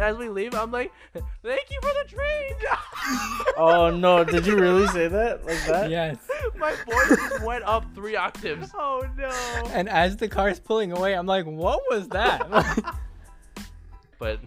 [0.00, 0.92] as we leave, I'm like,
[1.42, 2.54] "Thank you for the train."
[3.56, 4.24] Oh no!
[4.24, 5.90] Did you really say that like that?
[5.90, 6.16] Yes.
[6.56, 8.70] My voice just went up three octaves.
[8.74, 9.28] Oh no!
[9.72, 12.46] And as the car's pulling away, I'm like, what was that?
[14.18, 14.40] But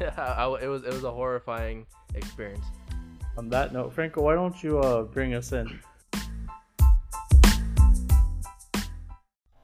[0.00, 1.84] yeah, I, it was it was a horrifying
[2.14, 2.64] experience.
[3.36, 5.80] On that note, Franco, why don't you uh bring us in?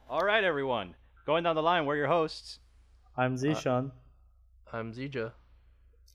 [0.09, 0.95] All right, everyone.
[1.27, 2.59] Going down the line, we're your hosts,
[3.17, 3.93] I'm Zishan.
[4.73, 5.33] I'm Zija.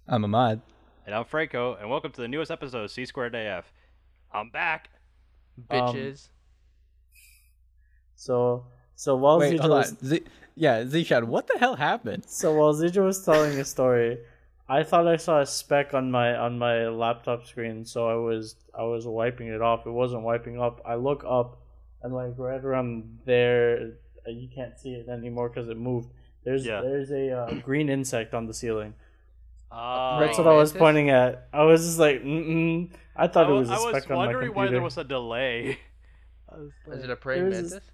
[0.07, 0.61] I'm Ahmad.
[1.05, 3.71] and I'm Franco, and welcome to the newest episode of C Squared AF.
[4.33, 4.89] I'm back.
[5.69, 6.29] Um, Bitches.
[8.15, 10.23] so so while Wait, Zija was Z-
[10.55, 12.23] yeah, Zishan, what the hell happened?
[12.27, 14.19] so while Zija was telling a story,
[14.69, 18.55] I thought I saw a speck on my on my laptop screen, so I was
[18.77, 19.85] I was wiping it off.
[19.85, 20.81] It wasn't wiping up.
[20.85, 21.57] I look up,
[22.03, 23.93] and like right around there,
[24.27, 26.09] you can't see it anymore because it moved.
[26.46, 26.82] There's Yeah.
[26.82, 28.93] there's a uh, green insect on the ceiling.
[29.71, 31.49] Uh, That's what I was pointing at.
[31.52, 34.26] I was just like, mm I thought I, it was a was speck on my
[34.27, 34.27] computer.
[34.27, 35.79] I was wondering why there was a delay.
[36.91, 37.90] Is it a praying There's- mantis?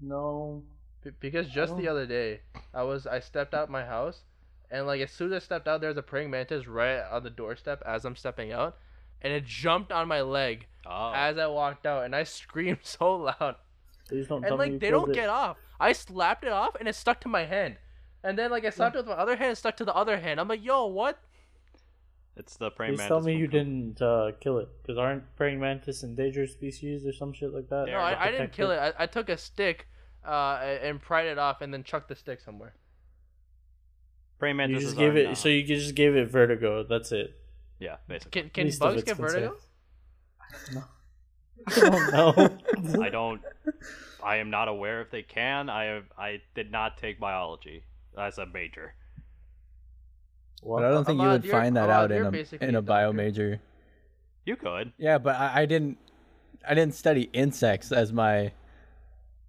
[0.00, 0.62] No.
[1.04, 2.40] B- because just the other day,
[2.74, 4.22] I was I stepped out my house,
[4.70, 7.30] and like as soon as I stepped out, there's a praying mantis right on the
[7.30, 8.76] doorstep as I'm stepping out,
[9.22, 11.12] and it jumped on my leg Oh.
[11.14, 13.56] as I walked out, and I screamed so loud,
[14.08, 15.14] Please don't and like they don't it.
[15.14, 15.58] get off.
[15.78, 17.76] I slapped it off, and it stuck to my hand,
[18.24, 20.18] and then like I slapped it with my other hand, it stuck to the other
[20.18, 20.40] hand.
[20.40, 21.18] I'm like, yo, what?
[22.36, 23.08] it's the praying Please mantis.
[23.08, 27.12] tell me you Phil- didn't uh, kill it, because aren't praying mantis endangered species or
[27.12, 27.86] some shit like that?
[27.86, 28.78] No, I, I didn't kill it.
[28.78, 29.86] I, I took a stick,
[30.26, 32.74] uh, and and pried it off, and then chucked the stick somewhere.
[34.38, 34.82] Praying mantis.
[34.82, 36.84] You just gave it, uh, so you just gave it vertigo.
[36.84, 37.36] That's it.
[37.80, 38.42] yeah, basically.
[38.42, 39.56] Can can Least bugs get vertigo?
[40.72, 40.84] No.
[41.66, 42.58] I don't know.
[43.00, 43.40] I don't.
[44.22, 45.68] I am not aware if they can.
[45.70, 46.04] I have.
[46.18, 47.84] I did not take biology
[48.16, 48.94] as a major.
[50.66, 53.12] But I don't think you would find that out in a in a a bio
[53.12, 53.60] major.
[54.44, 54.92] You could.
[54.98, 55.98] Yeah, but I, I didn't
[56.68, 58.50] I didn't study insects as my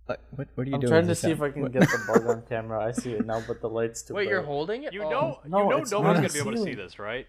[0.07, 0.83] like what what are you doing?
[0.83, 1.31] I'm trying to see Zishan?
[1.31, 2.83] if I can What- get the bug on camera.
[2.85, 4.93] I see it now, but the light's too Wait, you're holding it?
[4.93, 5.09] You Oh.
[5.09, 5.39] know.
[5.47, 5.77] no, you know.
[5.77, 7.27] it's No one's gonna be able to see this, right?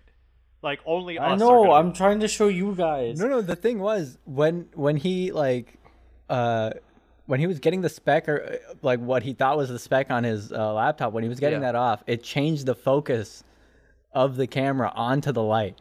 [0.62, 1.40] Like only I us.
[1.40, 1.62] know.
[1.64, 3.18] gonna- I'm trying to show you guys.
[3.18, 5.78] No, no, the thing was when when he like
[6.30, 6.70] uh
[7.26, 10.10] when he was getting the spec or uh, like what he thought was the spec
[10.10, 11.72] on his uh, laptop when he was getting Yeah.
[11.72, 13.44] that off, it changed the focus
[14.12, 15.78] of the camera onto the light.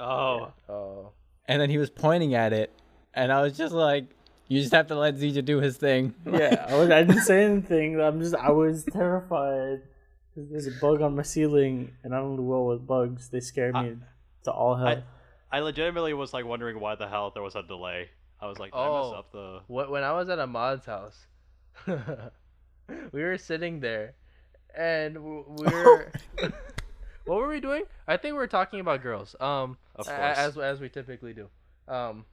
[0.00, 0.52] Oh.
[0.68, 1.10] Oh.
[1.46, 2.72] And then he was pointing at it
[3.12, 4.06] and I was just like
[4.48, 6.14] you just have to let Zija do his thing.
[6.24, 8.00] Yeah, I, was, I didn't say anything.
[8.00, 8.34] I'm just.
[8.36, 9.80] I was terrified.
[10.34, 13.28] 'Cause There's a bug on my ceiling, and I don't do well with bugs.
[13.30, 13.96] They scare me
[14.44, 14.86] to all hell.
[14.86, 15.02] I,
[15.50, 18.10] I legitimately was like wondering why the hell there was a delay.
[18.40, 19.12] I was like, did I mess Oh.
[19.12, 19.60] up the?
[19.66, 21.26] Wh- When I was at Ahmad's house,
[21.86, 24.14] we were sitting there,
[24.76, 26.12] and we were.
[27.24, 27.84] what were we doing?
[28.06, 29.34] I think we were talking about girls.
[29.40, 30.18] Um, Of course.
[30.38, 31.48] as as we typically do.
[31.88, 32.24] Um.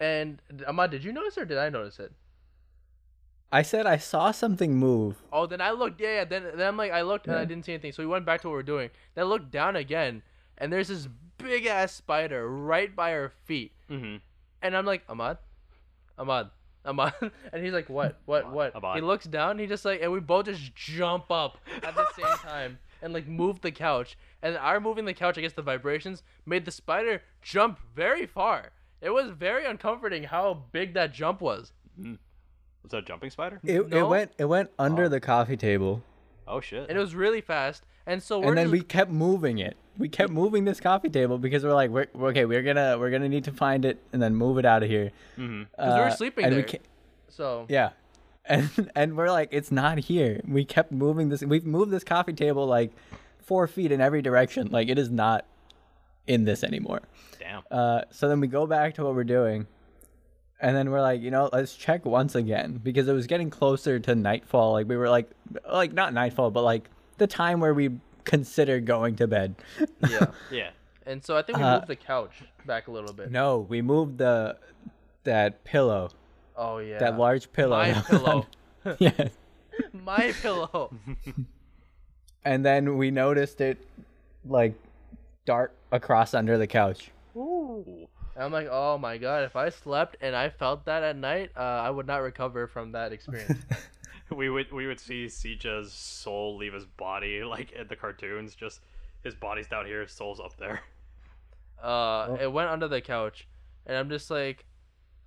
[0.00, 2.12] And Ahmad, did you notice or did I notice it?
[3.52, 5.22] I said I saw something move.
[5.32, 6.00] Oh, then I looked.
[6.00, 6.24] Yeah, yeah.
[6.24, 7.92] Then, then I'm like, I looked and I didn't see anything.
[7.92, 8.90] So we went back to what we are doing.
[9.14, 10.22] Then I looked down again,
[10.58, 11.06] and there's this
[11.38, 13.70] big ass spider right by our feet.
[13.90, 14.16] Mm-hmm.
[14.62, 15.38] And I'm like, Ahmad,
[16.18, 16.50] Ahmad,
[16.84, 17.12] Ahmad,
[17.52, 18.74] and he's like, what, what, what?
[18.74, 18.96] Ahmad.
[18.96, 19.58] He looks down.
[19.58, 23.26] He just like, and we both just jump up at the same time and like
[23.26, 24.16] move the couch.
[24.42, 28.70] And our moving the couch, I guess the vibrations made the spider jump very far.
[29.00, 31.72] It was very uncomforting how big that jump was.
[31.98, 33.60] Was that a jumping spider?
[33.64, 35.08] It, it went it went under Oh.
[35.08, 36.02] the coffee table.
[36.46, 36.88] Oh shit.
[36.88, 37.84] And it was really fast.
[38.06, 39.76] And so we're and then just, we kept moving it.
[39.96, 42.44] We kept moving this coffee table because we're like, we're, okay.
[42.44, 45.10] We're gonna we're gonna need to find it and then move it out of here.
[45.38, 45.64] mm-hmm.
[45.70, 46.66] because we were Uh, sleeping and there.
[46.70, 46.78] We
[47.28, 47.90] so yeah,
[48.44, 50.40] and and we're like, it's not here.
[50.46, 51.42] We kept moving this.
[51.42, 52.92] We've moved this coffee table like
[53.40, 54.68] four feet in every direction.
[54.70, 55.46] Like it is not
[56.26, 57.02] in this anymore.
[57.38, 57.62] Damn.
[57.70, 59.66] Uh, so then we go back to what we're doing,
[60.60, 63.98] and then we're like, you know, let's check once again because it was getting closer
[64.00, 64.72] to nightfall.
[64.72, 65.30] Like we were like,
[65.70, 69.54] like not nightfall, but like the time where we consider going to bed.
[70.08, 70.26] yeah.
[70.50, 70.70] Yeah.
[71.06, 73.30] And so I think we Uh, moved the couch back a little bit.
[73.30, 74.56] No, we moved the
[75.24, 76.10] that pillow,
[76.56, 76.98] Oh yeah.
[76.98, 77.76] that large pillow.
[77.76, 78.46] My pillow.
[78.86, 79.30] on- yes.
[79.92, 80.92] My pillow.
[82.44, 83.78] And then we noticed it
[84.46, 84.74] like
[85.46, 87.10] dart across under the couch.
[87.36, 88.06] Ooh.
[88.36, 91.60] I'm like, oh my god, if I slept and I felt that at night, uh,
[91.60, 93.62] I would not recover from that experience.
[94.34, 98.54] We would we would see Zija's soul leave his body like in the cartoons.
[98.54, 98.80] Just
[99.22, 100.82] his body's down here, his soul's up there.
[101.82, 103.46] uh, it went under the couch,
[103.86, 104.64] and I'm just like,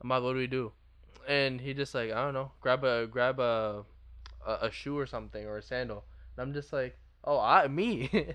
[0.03, 0.71] Ahmad, what do we do?
[1.27, 3.83] And he just like, I don't know, grab a grab a
[4.45, 6.03] a, a shoe or something or a sandal.
[6.35, 8.09] And I'm just like, oh, I me.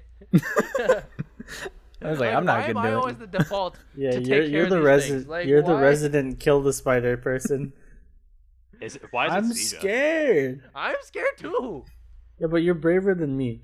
[2.05, 3.77] I was like, I'm not why am I always the default?
[3.97, 5.29] Yeah, to take you're care you're of the resident.
[5.29, 7.73] Like, you're the resident kill the spider person.
[8.83, 9.79] Is it, why is I'm it Zija?
[9.79, 10.63] scared.
[10.75, 11.85] I'm scared too.
[12.41, 13.63] Yeah, but you're braver than me.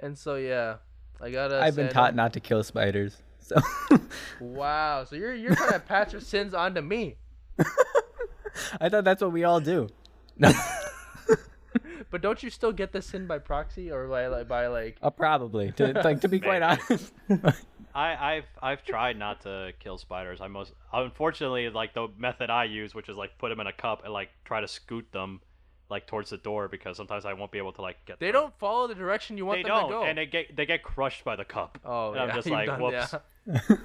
[0.00, 0.76] And so yeah,
[1.20, 1.60] I gotta.
[1.60, 3.20] I've been taught him- not to kill spiders.
[3.40, 3.56] So
[4.40, 7.16] Wow, so you're you're trying to patch your sins onto me,
[8.80, 9.88] I thought that's what we all do.
[10.38, 10.50] No,
[12.10, 14.96] but don't you still get the sin by proxy or by like by like?
[15.02, 15.72] uh, probably.
[15.72, 17.12] To like to be quite honest.
[17.94, 20.40] I, I've I've tried not to kill spiders.
[20.40, 23.72] I most unfortunately like the method I use, which is like put them in a
[23.72, 25.40] cup and like try to scoot them
[25.90, 28.18] like towards the door because sometimes I won't be able to like get.
[28.18, 28.32] They them.
[28.42, 30.04] don't follow the direction you want They them don't, to go.
[30.04, 31.78] and they get they get crushed by the cup.
[31.84, 33.14] oh, and yeah, I'm just you've like, done- whoops.
[33.46, 33.76] yeah.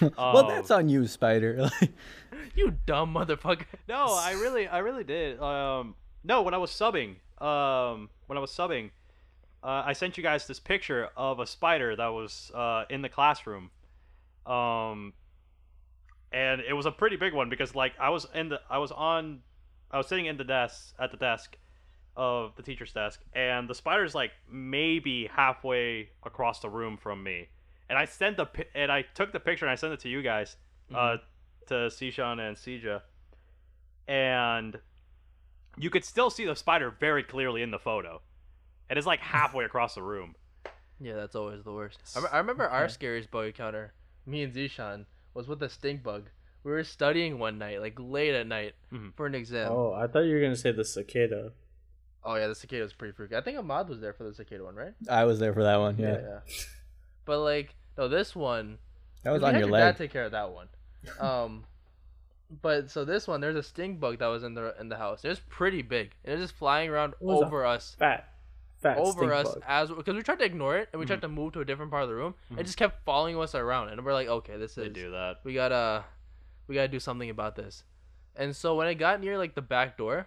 [0.00, 0.48] well, Oh.
[0.48, 1.56] that's on you, spider.
[1.80, 1.92] Like,
[2.54, 3.64] You dumb motherfucker.
[3.88, 5.38] No, I really, I really did.
[5.40, 5.94] Um,
[6.24, 8.90] no, when I was subbing, um, when I was subbing,
[9.66, 13.08] uh, I sent you guys this picture of a spider that was uh, in the
[13.08, 13.70] classroom,
[14.46, 15.12] um,
[16.30, 18.92] and it was a pretty big one because like I was in the, I was
[18.92, 19.40] on,
[19.90, 21.56] I was sitting in the desk at the desk
[22.16, 27.48] of the teacher's desk, and the spider's like maybe halfway across the room from me,
[27.88, 30.22] and I sent the and I took the picture and I sent it to you
[30.22, 30.54] guys,
[30.94, 31.16] uh,
[31.66, 33.02] to Zishan and Sija,
[34.06, 34.78] and
[35.76, 38.22] you could still see the spider very clearly in the photo.
[38.88, 40.34] And it's like halfway across the room.
[40.98, 41.98] Yeah, that's always the worst.
[42.16, 43.92] I, I remember our scariest bug encounter,
[44.24, 45.04] me and Zishan,
[45.34, 46.30] was with a stink bug.
[46.64, 49.12] We were studying one night, like late at night, Mhm.
[49.14, 49.70] for an exam.
[49.70, 51.52] Oh, I thought you were gonna say the cicada.
[52.24, 53.36] Oh yeah, the cicada was pretty freaky.
[53.36, 54.94] I think Ahmad was there for the cicada one, right?
[55.06, 55.98] I was there for that one.
[55.98, 56.40] Yeah, yeah.
[57.26, 58.78] But like, no, this one.
[59.22, 59.96] that was on had your your dad leg.
[59.98, 60.68] take care of that one.
[61.20, 61.66] Um,
[62.62, 65.24] but so this one, there's a stink bug that was in the in the house.
[65.26, 67.96] It was pretty big, and it was just flying around It was a over us,
[67.98, 68.28] Fat,
[68.94, 69.62] fat over us bug.
[69.66, 71.22] as because we tried to ignore it and we tried Mhm.
[71.22, 72.34] to move to a different part of the room.
[72.52, 72.58] Mhm.
[72.60, 75.40] It just kept following us around, and we're like, okay, this They is do that.
[75.44, 76.04] we gotta
[76.66, 77.84] we gotta do something about this.
[78.34, 80.26] And so when it got near like the back door,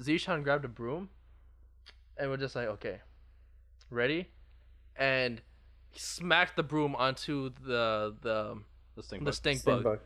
[0.00, 1.08] Zishan grabbed a broom
[2.16, 3.00] and we're just like, okay,
[3.90, 4.30] ready?
[4.96, 5.40] And
[5.90, 8.58] he smacked the broom onto the the
[8.96, 9.34] The stink the bug.
[9.34, 9.84] stink, Stink bug.
[9.84, 10.00] bug.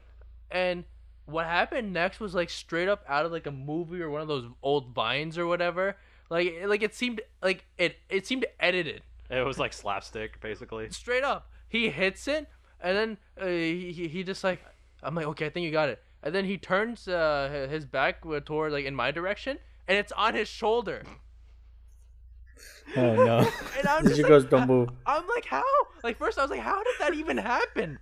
[0.51, 0.85] And
[1.27, 4.29] what happened next was like straight up out of like a movie or one of
[4.29, 5.97] those old vines or whatever.
[6.31, 10.91] Like it, like it seemed like it it seemed edited It was like slapstick, basically.
[10.91, 11.51] straight up.
[11.69, 12.49] He hits it,
[12.81, 14.63] and then uh, he, he he just like
[15.03, 16.03] I'm like okay, I think you got it.
[16.23, 20.13] And then he turns uh, his back uh, toward like in my direction, and it's
[20.13, 21.03] on his shoulder.
[22.97, 23.39] Oh no.
[23.79, 24.89] And I'm Did just you like, guys don't move?
[25.07, 25.63] I'm like how?
[26.03, 27.99] Like first I was like how did that even happen?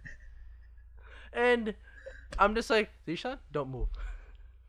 [1.33, 1.75] And
[2.39, 3.89] I'm just like Zishan, don't move.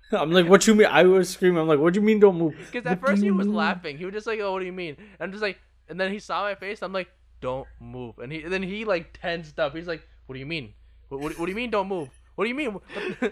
[0.12, 0.88] I'm like, what you mean?
[0.88, 1.60] I was screaming.
[1.60, 2.20] I'm like, what do you mean?
[2.20, 2.56] Don't move?
[2.58, 3.56] Because What at do first he was mean?
[3.56, 3.98] laughing.
[3.98, 5.60] He was just like, "Oh, what do you mean?" And I'm just like,
[5.90, 6.82] and then he saw my face.
[6.82, 7.10] I'm like,
[7.42, 9.76] "Don't move." And he, and then he like tensed up.
[9.76, 10.74] He's like, "What do you mean?
[11.10, 11.70] What, what, what do you mean?
[11.72, 12.10] Don't move?
[12.36, 12.80] What do you mean?"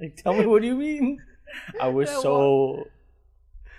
[0.00, 1.22] Like, tell me, what do you mean?
[1.80, 2.88] I was Yeah, so.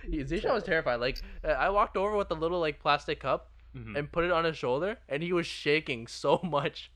[0.07, 0.99] Zishan was terrified.
[1.01, 3.97] Like, uh, I walked over with a little like plastic cup Mhm.
[3.97, 6.91] and put it on his shoulder, and he was shaking so much.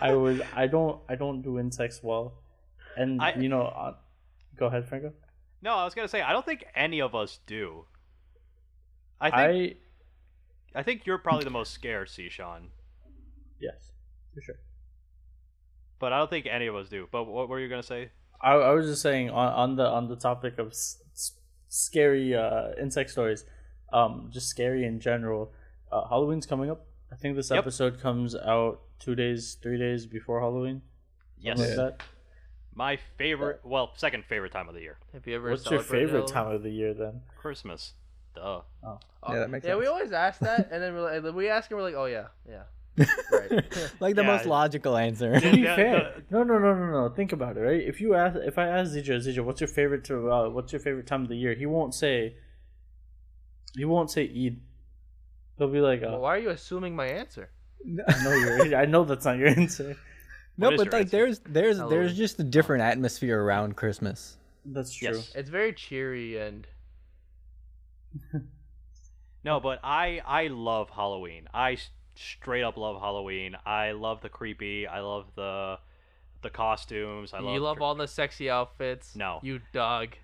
[0.00, 0.40] I was.
[0.54, 1.00] I don't.
[1.08, 2.34] I don't do insects well,
[2.96, 3.62] and I- you know.
[3.62, 3.94] Uh,
[4.56, 5.12] go ahead, Franco.
[5.60, 7.84] No, I was gonna say I don't think any of us do.
[9.20, 9.76] I I, think
[10.76, 12.68] I, think you're probably the most scared, Sean.
[13.60, 13.90] yes,
[14.32, 14.54] for sure.
[15.98, 17.08] But I don't think any of us do.
[17.10, 18.10] But what were you gonna say?
[18.40, 21.02] I, I was just saying on, on the on the topic of s-
[21.68, 23.44] scary uh, insect stories,
[23.92, 25.52] um, just scary in general.
[25.90, 26.86] Uh, Halloween's coming up.
[27.12, 27.58] I think this Yep.
[27.58, 30.82] episode comes out two days, three days before Halloween.
[31.38, 32.02] Yes, like that.
[32.74, 33.60] my favorite.
[33.64, 35.50] Well, second favorite time of the year, Have you ever?
[35.50, 36.32] What's your favorite Halloween?
[36.34, 37.22] time of the year then?
[37.36, 37.94] Christmas.
[38.34, 38.60] Duh.
[38.84, 38.98] Oh,
[39.30, 41.78] Yeah, that makes yeah, we always ask that, and then we're like, we ask and
[41.78, 42.64] we're like, "Oh yeah, yeah."
[43.32, 43.50] Right.
[44.00, 44.26] like the Yeah.
[44.26, 45.38] most logical answer.
[45.40, 47.08] To be Yeah, fair, the- no, no, no, no, no.
[47.08, 47.80] Think about it, right?
[47.80, 50.80] If you ask, if I ask Zija, Zija, what's your favorite to, uh, what's your
[50.80, 51.54] favorite time of the year?
[51.54, 52.36] He won't say.
[53.76, 54.60] He won't say Eid.
[55.58, 57.50] He'll be like, Well, uh, why are you assuming my answer?
[58.08, 58.76] I know you're.
[58.76, 59.96] I know that's not your answer.
[60.56, 61.10] no, but like answer?
[61.10, 61.98] there's there's Halloween.
[61.98, 64.36] there's just a different atmosphere around Christmas.
[64.64, 65.14] That's true.
[65.14, 65.32] Yes.
[65.34, 66.66] It's very cheery and
[69.44, 71.48] No, but I I love Halloween.
[71.54, 71.78] I
[72.14, 73.56] straight up love Halloween.
[73.64, 74.86] I love the creepy.
[74.86, 75.78] I love the
[76.42, 77.32] the costumes.
[77.32, 79.16] I love you love all the sexy outfits.
[79.16, 79.40] No.
[79.42, 80.16] you dog.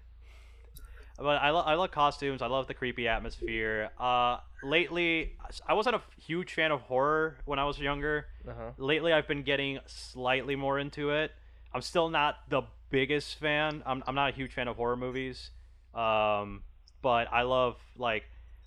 [1.17, 2.43] But I love I love costumes.
[2.43, 3.91] I love the creepy atmosphere.
[3.99, 8.27] Uh, lately, I wasn't a huge fan of horror when I was younger.
[8.49, 8.71] Uh-huh.
[8.79, 11.33] Lately, I've been getting slightly more into it.
[11.73, 13.83] I'm still not the biggest fan.
[13.87, 15.51] I'm I'm not a huge fan of horror movies.
[15.95, 16.63] Um,
[17.03, 18.25] but I love like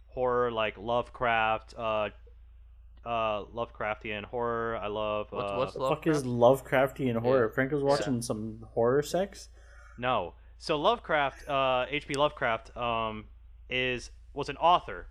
[0.09, 2.09] horror, like Lovecraft, uh,
[3.05, 4.77] uh, Lovecraftian horror.
[4.77, 5.27] I love.
[5.31, 7.49] What's- uh, what's The fuck is Lovecraftian horror?
[7.49, 9.49] Franco's watching some horror sex.
[9.97, 10.33] No.
[10.59, 12.15] So Lovecraft, uh, H.P.
[12.15, 13.25] Lovecraft, um,
[13.69, 15.07] is was an author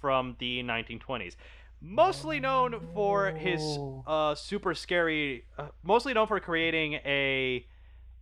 [0.00, 1.36] from the 1920s,
[1.80, 7.66] mostly known for his uh, super scary, uh, mostly known for creating a,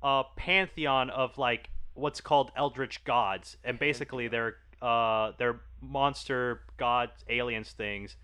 [0.02, 7.25] a pantheon of like what's called eldritch gods, and basically they're uh, they're monster gods,
[7.28, 8.16] aliens things.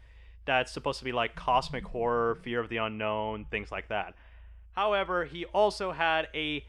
[0.45, 4.15] That's supposed to be like cosmic horror, fear of the unknown, things like that.
[4.73, 6.65] However, he also had a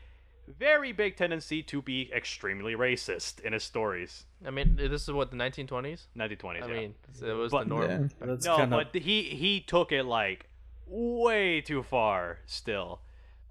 [0.48, 4.26] very big tendency to be extremely racist in his stories.
[4.46, 6.08] I mean, this is what the 1920s.
[6.18, 6.64] 1920s.
[6.64, 6.74] I yeah.
[6.74, 7.90] mean, it was But- the norm.
[7.90, 8.28] Yeah.
[8.28, 10.48] That's no, kind of but he he took it like
[10.88, 12.40] way too far.
[12.46, 13.00] Still,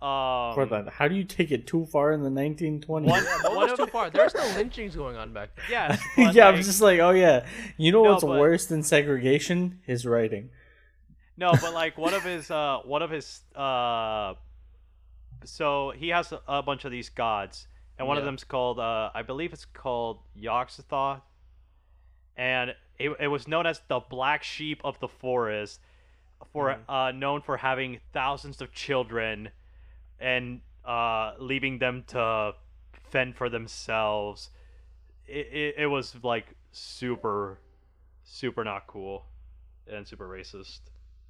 [0.03, 0.87] um, Hold on.
[0.89, 2.87] How do you take it too far in the 1920s?
[2.89, 4.11] one, What one was of too far?
[4.11, 5.65] There were still lynchings going on back then.
[5.71, 7.47] yes, but, yeah, like- I'm just like, oh yeah.
[7.79, 9.81] You know No, what's but- worse than segregation?
[9.87, 10.51] His writing.
[11.37, 14.35] No, but like one of his uh one of his uh
[15.45, 17.67] so he has a, bunch of these gods
[17.99, 18.27] and one of Yeah.
[18.27, 21.23] them's called uh I believe it's called Yog-Sothoth
[22.37, 25.81] and it, it was known as the black sheep of the forest
[26.53, 29.51] for uh known for having thousands of children
[30.19, 32.53] and uh leaving them to
[33.11, 34.51] fend for themselves.
[35.27, 37.59] It, it, it was like super
[38.25, 39.27] super not cool
[39.87, 40.81] and super racist.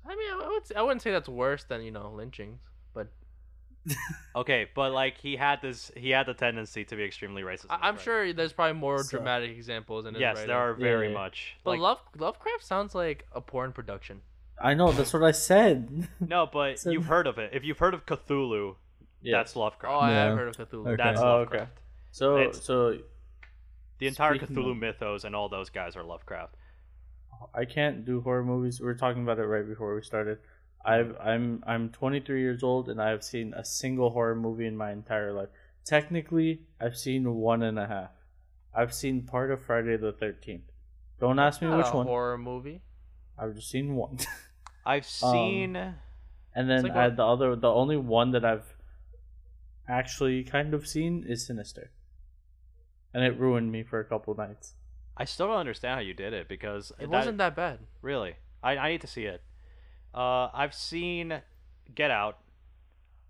[0.07, 2.61] I mean, I would, I wouldn't say that's worse than you know lynchings,
[4.34, 7.66] Okay, but like he had this, he had the tendency to be extremely racist.
[7.70, 10.48] I- I'm sure there's probably more So- dramatic examples in his Yes, writing.
[10.48, 11.14] there are very Yeah.
[11.14, 11.56] much.
[11.64, 14.22] But like, Love Lovecraft sounds like a porn production.
[14.60, 16.08] I know, that's what I said.
[16.20, 17.50] no, but So- you've heard of it.
[17.52, 18.76] If you've heard of Cthulhu,
[19.22, 19.94] that's Lovecraft.
[19.94, 20.36] Oh, I have Yeah.
[20.36, 20.86] heard of Cthulhu.
[20.88, 21.02] Okay.
[21.02, 21.72] That's Oh, Lovecraft.
[22.12, 22.98] So, It's- so
[23.98, 26.54] The entire Cthulhu of- mythos and all those guys are Lovecraft.
[27.54, 28.80] I can't do horror movies.
[28.80, 30.38] We were talking about it right before we started.
[30.84, 34.90] I've I'm I'm 23 years old and I've seen a single horror movie in my
[34.92, 35.48] entire life.
[35.84, 38.10] Technically, I've seen one and a half.
[38.74, 40.62] I've seen part of Friday the 13th.
[41.20, 42.06] Don't ask me Not which a one.
[42.06, 42.82] horror movie.
[43.38, 44.18] I've just seen one.
[44.86, 45.76] I've Um, seen.
[45.76, 48.74] and then like I, what- the other, the only one that I've
[49.88, 51.90] actually kind of seen is Sinister,
[53.14, 54.74] and it ruined me for a couple nights.
[55.16, 57.80] I still don't understand how you did it because It that- wasn't that bad.
[58.00, 58.34] really.
[58.62, 59.42] I I need to see it.
[60.14, 61.40] Uh, I've seen
[61.95, 62.38] Get Out.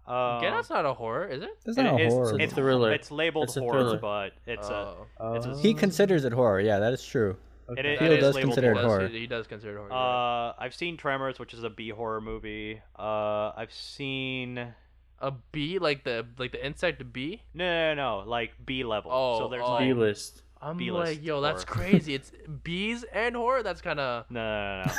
[0.07, 1.51] Um, Get Out's not a horror, is it?
[1.65, 2.31] That's it- a it's, horror.
[2.31, 2.93] It's a It's, thriller.
[2.93, 3.99] It's labeled It's a horror, thriller.
[3.99, 4.97] but it's a.
[5.21, 5.35] oh.
[5.35, 6.61] it's a- he considers it horror.
[6.61, 7.37] Yeah, that is true.
[7.69, 7.93] It, okay.
[7.95, 8.99] is- Theo it is does consider it he, horror.
[9.01, 9.21] does, horror.
[9.21, 9.89] he does consider it horror.
[9.91, 10.49] you're right.
[10.49, 12.81] Uh, I've seen Tremors, which is a B horror movie.
[12.99, 14.75] Uh, I've seen
[15.21, 17.43] a bee, like the like the insect bee.
[17.55, 19.11] no, no, no, no like B level.
[19.13, 19.75] Oh, so there's oh.
[19.75, 20.43] like B list.
[20.63, 21.89] I'm B-list like, yo, that's horror.
[21.89, 22.15] crazy.
[22.17, 22.31] It's
[22.63, 23.63] bees and horror.
[23.65, 24.93] That's kind of no, no, no.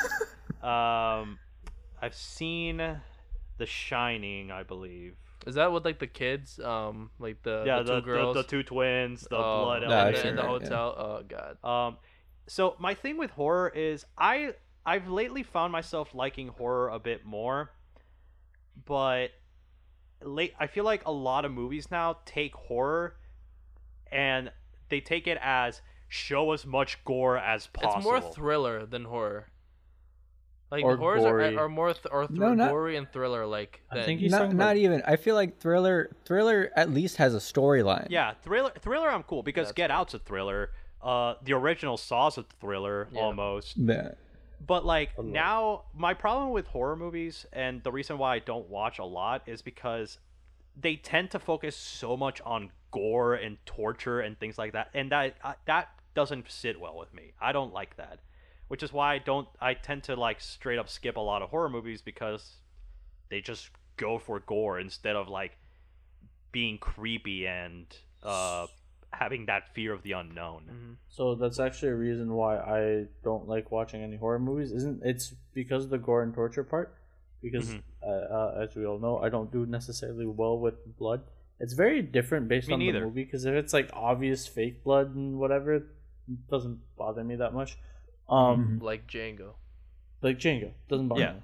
[0.61, 0.69] no.
[0.69, 1.39] um,
[2.03, 2.77] I've seen
[3.57, 5.15] The Shining, I believe.
[5.47, 6.59] Is that with like the kids?
[6.59, 8.35] Um, like the yeah, the the, two girls.
[8.35, 10.17] the, the two twins, the Oh, blood in Yeah, the- I've element.
[10.21, 10.57] seen in the that, yeah.
[10.59, 10.95] hotel.
[10.97, 11.23] Oh
[11.63, 11.87] god.
[11.87, 11.97] Um,
[12.47, 14.53] so my thing with horror is I
[14.85, 17.71] I've lately found myself liking horror a bit more,
[18.85, 19.29] but
[20.21, 23.15] late I feel like a lot of movies now take horror
[24.11, 24.51] and
[24.89, 27.95] they take it as show as much gore as possible.
[28.15, 29.47] It's more thriller than horror.
[30.73, 31.55] Like Or horrors gory.
[31.55, 33.81] are, are more th- or th- No, not- gory and thriller like.
[33.91, 35.03] I than- think He's not talking not even.
[35.05, 38.07] I feel like thriller thriller at least has a storyline.
[38.09, 40.71] yeah, thriller thriller I'm cool because That's Get Out's a thriller.
[40.99, 43.21] Uh, the original Saw's a thriller Yeah.
[43.21, 43.77] almost.
[43.77, 44.13] Yeah.
[44.65, 45.27] But like lot.
[45.27, 49.43] now, my problem with horror movies and the reason why I don't watch a lot
[49.45, 50.17] is because
[50.75, 55.11] they tend to focus so much on gore and torture and things like that, and
[55.11, 57.33] that uh, that doesn't sit well with me.
[57.39, 58.17] I don't like that,
[58.73, 59.47] which is why I don't.
[59.61, 62.55] I tend to like straight up skip a lot of horror movies because
[63.29, 65.51] they just go for gore instead of like
[66.51, 67.85] being creepy and
[68.23, 68.65] uh,
[69.11, 70.63] having that fear of the unknown.
[70.71, 70.95] Mhm.
[71.07, 74.71] So that's actually a reason why I don't like watching any horror movies.
[74.71, 76.95] Isn't it's because of the gore and torture part?
[77.43, 77.83] Because Mhm.
[78.01, 81.21] uh, uh, as we all know, I don't do necessarily well with blood.
[81.59, 83.01] It's very different based Me on neither.
[83.01, 83.23] the movie.
[83.23, 85.83] Because if it's like obvious fake blood and whatever, it
[86.49, 87.77] doesn't bother me that much.
[88.33, 89.53] Um, like Django.
[90.21, 91.33] like Django doesn't bother Yeah.
[91.33, 91.41] me.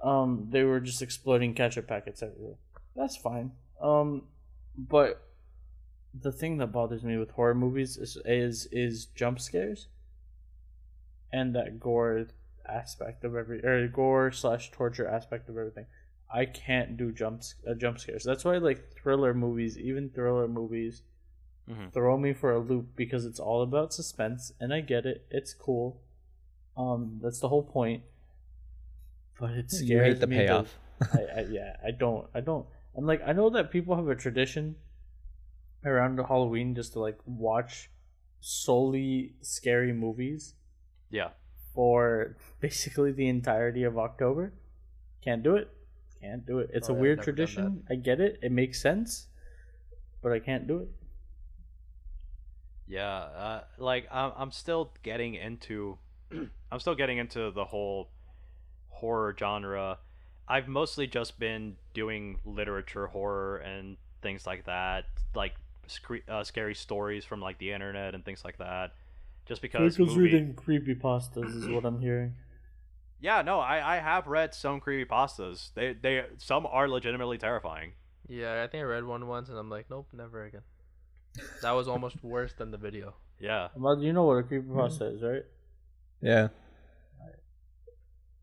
[0.00, 2.56] Um, they were just exploding ketchup packets everywhere.
[2.96, 3.52] That's fine.
[3.80, 4.26] Um,
[4.76, 5.22] but
[6.14, 9.88] the thing that bothers me with horror movies is is, is jump scares,
[11.32, 12.26] and that gore
[12.66, 15.86] aspect of every or gore slash torture aspect of everything.
[16.34, 18.24] I can't do jumps uh, jump scares.
[18.24, 21.02] That's why like thriller movies, even thriller movies,
[21.68, 21.92] Mhm.
[21.92, 25.26] throw me for a loop because it's all about suspense, and I get it.
[25.30, 26.00] It's cool.
[26.76, 28.02] Um, that's the whole point.
[29.38, 30.78] But it scares You hate the payoff.
[31.12, 32.66] I, I yeah, I don't, I don't.
[32.94, 34.76] And like, I know that people have a tradition
[35.84, 37.90] around Halloween just to like watch
[38.40, 40.54] solely scary movies
[41.10, 41.30] Yeah.
[41.74, 44.52] for basically the entirety of October.
[45.22, 45.70] Can't do it.
[46.20, 46.70] Can't do it.
[46.72, 47.82] It's Oh, a yeah, weird tradition.
[47.90, 48.38] I get it.
[48.42, 49.26] It makes sense,
[50.22, 50.88] but I can't do it.
[52.86, 55.98] Yeah, uh, like I'm, I'm still getting into,
[56.72, 58.08] I'm still getting into the whole
[58.88, 59.98] horror genre.
[60.48, 65.54] I've mostly just been doing literature horror and things like that, like
[65.86, 68.92] scre- uh, scary stories from like the internet and things like that.
[69.46, 72.34] Just because Michael's movie- reading creepy pastas is what I'm hearing.
[73.24, 75.72] Yeah, no, I, I have read some creepy pastas.
[75.74, 77.92] They they some are legitimately terrifying.
[78.26, 80.62] Yeah, I think I read one once, and I'm like, nope, never again.
[81.62, 83.14] That was almost worse than the video.
[83.38, 83.68] Yeah.
[83.76, 85.44] Well, you know what a creepy pasta is, right?
[86.22, 86.48] Yeah.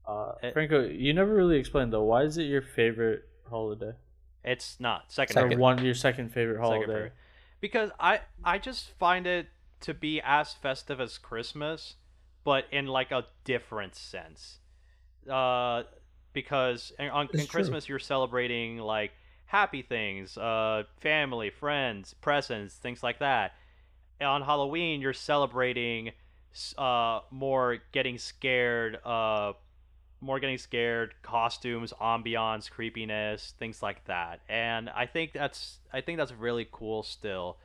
[0.08, 0.52] Uh, Eh.
[0.52, 2.04] Franco, you never really explained though.
[2.04, 3.94] Why is it your favorite holiday?
[4.44, 5.38] It's not second.
[5.38, 5.60] Or favorite.
[5.60, 6.86] one your second favorite Second holiday?
[6.94, 7.14] favorite.
[7.62, 9.48] because I I just find it
[9.82, 11.96] to be as festive as Christmas,
[12.44, 14.60] but in like a different sense.
[15.30, 15.84] Uh,
[16.34, 17.60] because in, on, in It's true.
[17.62, 19.12] Christmas you're celebrating like
[19.46, 23.54] happy things, uh, family, friends, presents, things like that.
[24.20, 26.14] And on Halloween you're celebrating s-
[26.78, 29.54] uh more getting scared, uh
[30.22, 34.42] more getting scared, costumes, ambiance, creepiness, things like that.
[34.50, 37.58] And I think that's I think that's really cool still.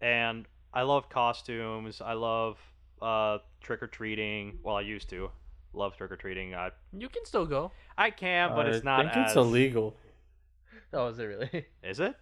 [0.00, 2.00] And I love costumes.
[2.00, 2.58] I love
[3.02, 4.58] uh trick or treating.
[4.62, 5.30] Well, I used to
[5.72, 6.54] love trick or treating.
[6.54, 7.72] I You can still go.
[7.98, 9.96] I can, but it's not I think as it's illegal.
[10.92, 11.66] Oh, is it really?
[11.82, 12.14] Is it?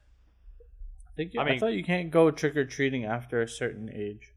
[1.07, 3.89] I think I I, mean- thought you can't go trick or treating after a certain
[3.93, 4.33] age.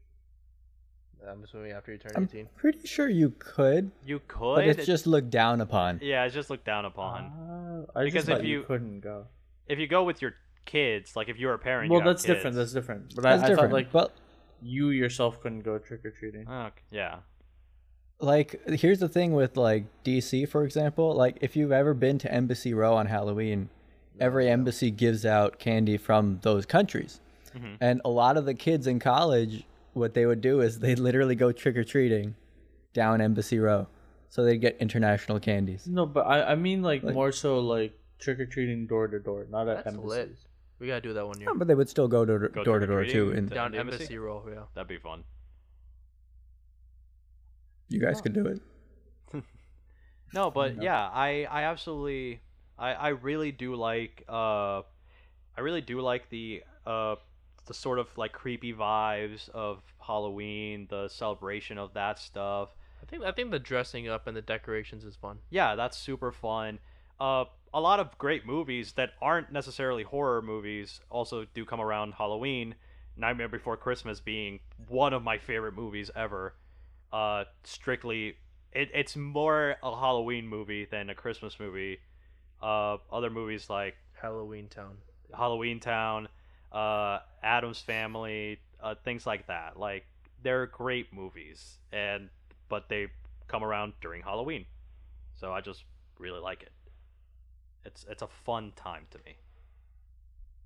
[1.26, 2.48] I'm assuming after you turn I'm 18.
[2.56, 4.56] pretty sure you could, You could.
[4.56, 6.00] but it's It- just looked down upon.
[6.02, 7.24] yeah, it's just looked down upon.
[7.24, 9.26] Uh, I Because just if thought you you- couldn't go.
[9.66, 12.24] if you go with your kids, like if you're a parent, you Well, have that's
[12.24, 12.56] different.
[12.56, 13.14] That's different.
[13.14, 14.12] But That's I, I thought like but
[14.62, 16.48] you yourself couldn't go trick or treating.
[16.48, 17.18] Okay, yeah.
[18.20, 22.32] like here's the thing with like DC for example, like if you've ever been to
[22.32, 23.68] Embassy Row on Halloween,
[24.18, 27.20] every embassy gives out candy from those countries.
[27.56, 27.76] Mhm.
[27.80, 31.34] And a lot of the kids in college what they would do is they'd literally
[31.34, 32.34] go trick or treating
[32.92, 33.86] down Embassy Row.
[34.30, 35.86] So they'd get international candies.
[35.86, 39.18] No, but I, I mean like, Like- more so like trick or treating door to
[39.18, 40.08] door, not at That's embassies.
[40.10, 40.36] lit.
[40.78, 41.48] We gotta do that one year.
[41.50, 43.48] Yeah, but they would still go door to Go door, to door trick-or-treating too and
[43.48, 43.96] to- Down the embassy?
[44.04, 44.62] embassy row, yeah.
[44.74, 45.24] That'd be fun.
[47.88, 48.60] you guys could do it.
[50.34, 52.42] No, but yeah, I I absolutely
[52.78, 54.82] I I really do like uh
[55.56, 57.16] I really do like the uh
[57.68, 62.70] the sort of like creepy vibes of Halloween, the celebration of that stuff.
[63.02, 65.38] I think I think the dressing up and the decorations is fun.
[65.50, 66.80] Yeah, that's super fun.
[67.20, 72.14] Uh a lot of great movies that aren't necessarily horror movies also do come around
[72.14, 72.74] Halloween.
[73.16, 76.54] Nightmare Before Christmas being one of my favorite movies ever.
[77.12, 78.36] Uh strictly
[78.72, 81.98] it, it's more a Halloween movie than a Christmas movie.
[82.60, 84.98] Uh, other movies like Halloween Town.
[85.36, 86.28] Halloween Town,
[86.72, 89.78] uh, Addams Family, uh, things like that.
[89.78, 90.04] Like
[90.42, 92.28] they're great movies, and
[92.68, 93.08] but they
[93.46, 94.66] come around during Halloween,
[95.36, 95.84] so I just
[96.18, 96.72] really like it.
[97.84, 99.36] It's it's a fun time to me.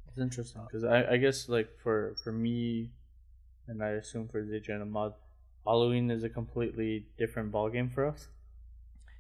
[0.09, 2.91] It's interesting because I, I guess like for for me,
[3.69, 5.15] and I assume for Zijin and Mod,
[5.65, 8.29] Halloween is a completely different ballgame for us.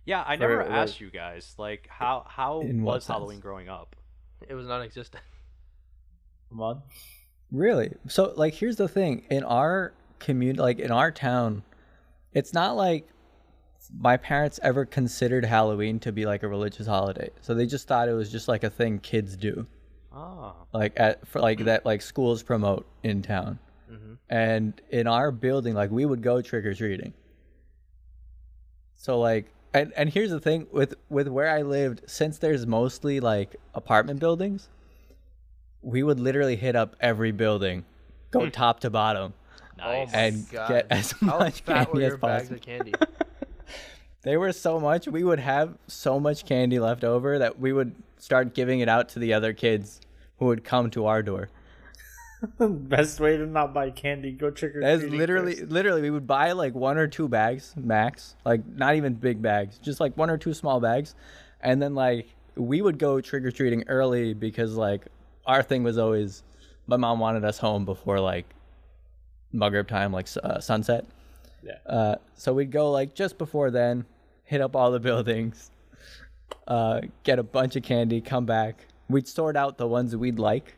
[0.04, 3.06] Yeah, I For, never like- asked you guys like how how was sense?
[3.06, 3.94] Halloween growing up?
[4.48, 5.22] It was non-existent.
[6.52, 6.82] Mod,
[7.50, 7.94] Really?
[8.08, 11.62] So like here's the thing, in our community like in our town,
[12.32, 13.08] it's not like
[13.98, 17.30] my parents ever considered Halloween to be like a religious holiday.
[17.40, 19.66] So they just thought it was just like a thing kids do.
[20.14, 23.58] Oh, Like at for like that like schools promote in town.
[23.88, 27.12] hmm And in our building like we would go trick or treating.
[28.96, 33.20] So like and and here's the thing with with where I lived since there's mostly
[33.20, 34.68] like apartment buildings,
[35.82, 37.84] we would literally hit up every building,
[38.30, 38.50] go hmm.
[38.50, 39.34] top to bottom.
[39.78, 40.10] nice.
[40.12, 40.68] Oh And God.
[40.68, 42.54] get as How much fat were candy as your bags possible.
[42.56, 42.92] of candy?
[44.22, 47.92] They were so much, we would have so much candy left over that we would
[48.18, 50.00] start giving it out to the other kids
[50.38, 51.48] who would come to our door.
[52.58, 55.18] best way to not buy candy, go trick or That's treating.
[55.18, 59.42] literally, literally, we would buy like one or two bags max, like not even big
[59.42, 61.14] bags, just like one or two small bags,
[61.60, 65.06] and then like we would go trick or treating early because like
[65.46, 66.42] our thing was always
[66.86, 68.46] my mom wanted us home before like
[69.52, 71.04] Maghrib time, like uh, sunset.
[71.62, 71.72] Yeah.
[71.86, 74.04] Uh, so we'd go like just before then,
[74.44, 75.70] hit up all the buildings,
[76.66, 78.86] uh, get a bunch of candy, come back.
[79.08, 80.74] We'd sort out the ones we'd like,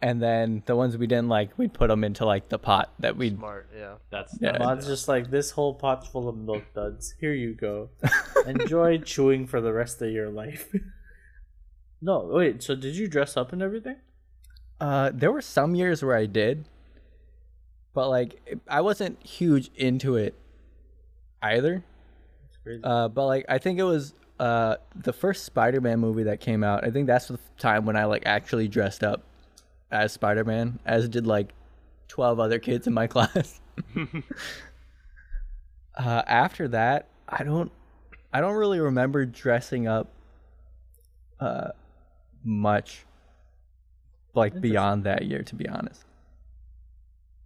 [0.00, 3.16] and then the ones we didn't like, we'd put them into like the pot that
[3.16, 3.36] we'd.
[3.36, 3.94] Smart, yeah.
[4.10, 4.52] That's Yeah.
[4.52, 7.14] that's- Mom's just like this whole pot's full of milk duds.
[7.20, 7.90] Here you go.
[8.46, 10.74] Enjoy chewing for the rest of your life.
[12.00, 12.62] no, wait.
[12.62, 13.96] So did you dress up and everything?
[14.80, 16.66] Uh, there were some years where I did,
[17.92, 20.34] but like I wasn't huge into it
[21.42, 21.84] either.
[22.84, 26.84] Uh, but like I think it was uh the first Spider-Man movie that came out.
[26.84, 29.22] I think that's the time when I like actually dressed up
[29.90, 31.52] as Spider-Man, as did like
[32.08, 33.60] twelve other kids in my class.
[35.96, 37.70] uh, after that, I don't,
[38.32, 40.08] I don't really remember dressing up,
[41.38, 41.70] uh,
[42.44, 43.06] much.
[44.32, 46.04] Like beyond that year, to be honest.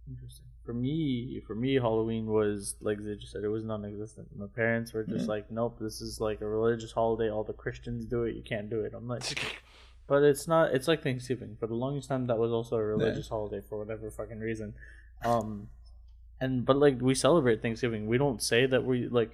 [0.07, 0.45] Interesting.
[0.63, 4.27] For me, for me, Halloween was like they just said, it was non-existent.
[4.35, 7.29] My parents were just like, "Nope, this is like a religious holiday.
[7.29, 8.35] All the Christians do it.
[8.35, 9.23] You can't do it." I'm like,
[10.07, 10.73] but it's not.
[10.73, 11.55] It's like Thanksgiving.
[11.59, 14.73] For the longest time, that was also a religious holiday for whatever fucking reason.
[15.23, 15.69] Um,
[16.39, 18.07] and but like we celebrate Thanksgiving.
[18.07, 19.31] We don't say that we like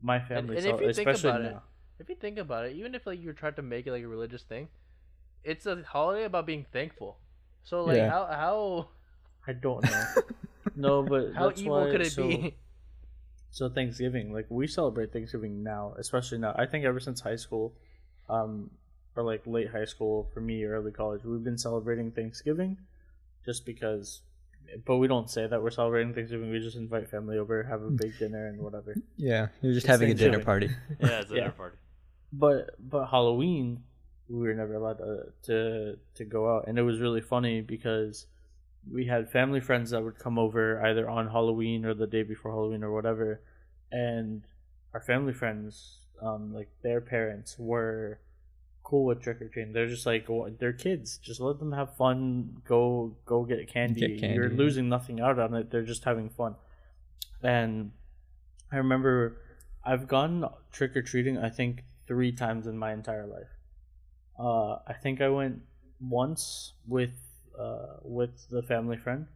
[0.00, 1.62] my family, and cel- if you think especially about it, now.
[1.98, 4.08] if you think about it, even if like you tried to make it like a
[4.08, 4.68] religious thing,
[5.44, 7.18] it's a holiday about being thankful.
[7.64, 8.10] So like Yeah.
[8.10, 8.88] how how
[9.46, 10.04] I don't know.
[10.76, 12.56] no, but how that's evil why- could it so- be?
[13.50, 16.54] So Thanksgiving, like we celebrate Thanksgiving now, especially now.
[16.56, 17.74] I think ever since high school,
[18.30, 18.70] um,
[19.14, 22.78] or like late high school for me, early college, we've been celebrating Thanksgiving,
[23.44, 24.22] just because.
[24.86, 26.50] But we don't say that we're celebrating Thanksgiving.
[26.50, 28.94] We just invite family over, have a big dinner, and whatever.
[29.18, 30.44] Yeah, you're just It's having a dinner Thanksgiving.
[30.46, 31.06] party.
[31.12, 31.40] yeah, it's a Yeah.
[31.40, 31.76] dinner party.
[32.32, 33.82] But but Halloween,
[34.28, 38.26] we were never allowed to to to go out, and it was really funny because
[38.90, 42.50] we had family friends that would come over either on Halloween or the day before
[42.52, 43.40] Halloween or whatever,
[43.90, 44.42] and
[44.94, 48.18] our family friends, um, like their parents were
[48.82, 49.72] cool with trick or treating.
[49.72, 51.18] They're just like "Wha- they're kids.
[51.18, 52.60] Just let them have fun.
[52.66, 54.00] Go go get candy.
[54.00, 54.58] Get candy, You're yeah.
[54.58, 55.70] losing nothing out on it.
[55.70, 56.56] They're just having fun.
[57.42, 57.92] And
[58.70, 59.38] I remember
[59.84, 61.38] I've gone trick or treating.
[61.38, 63.48] I think three times in my entire life.
[64.42, 65.62] Uh, I think I went
[66.00, 67.14] once with
[67.58, 69.26] uh, with the family friend.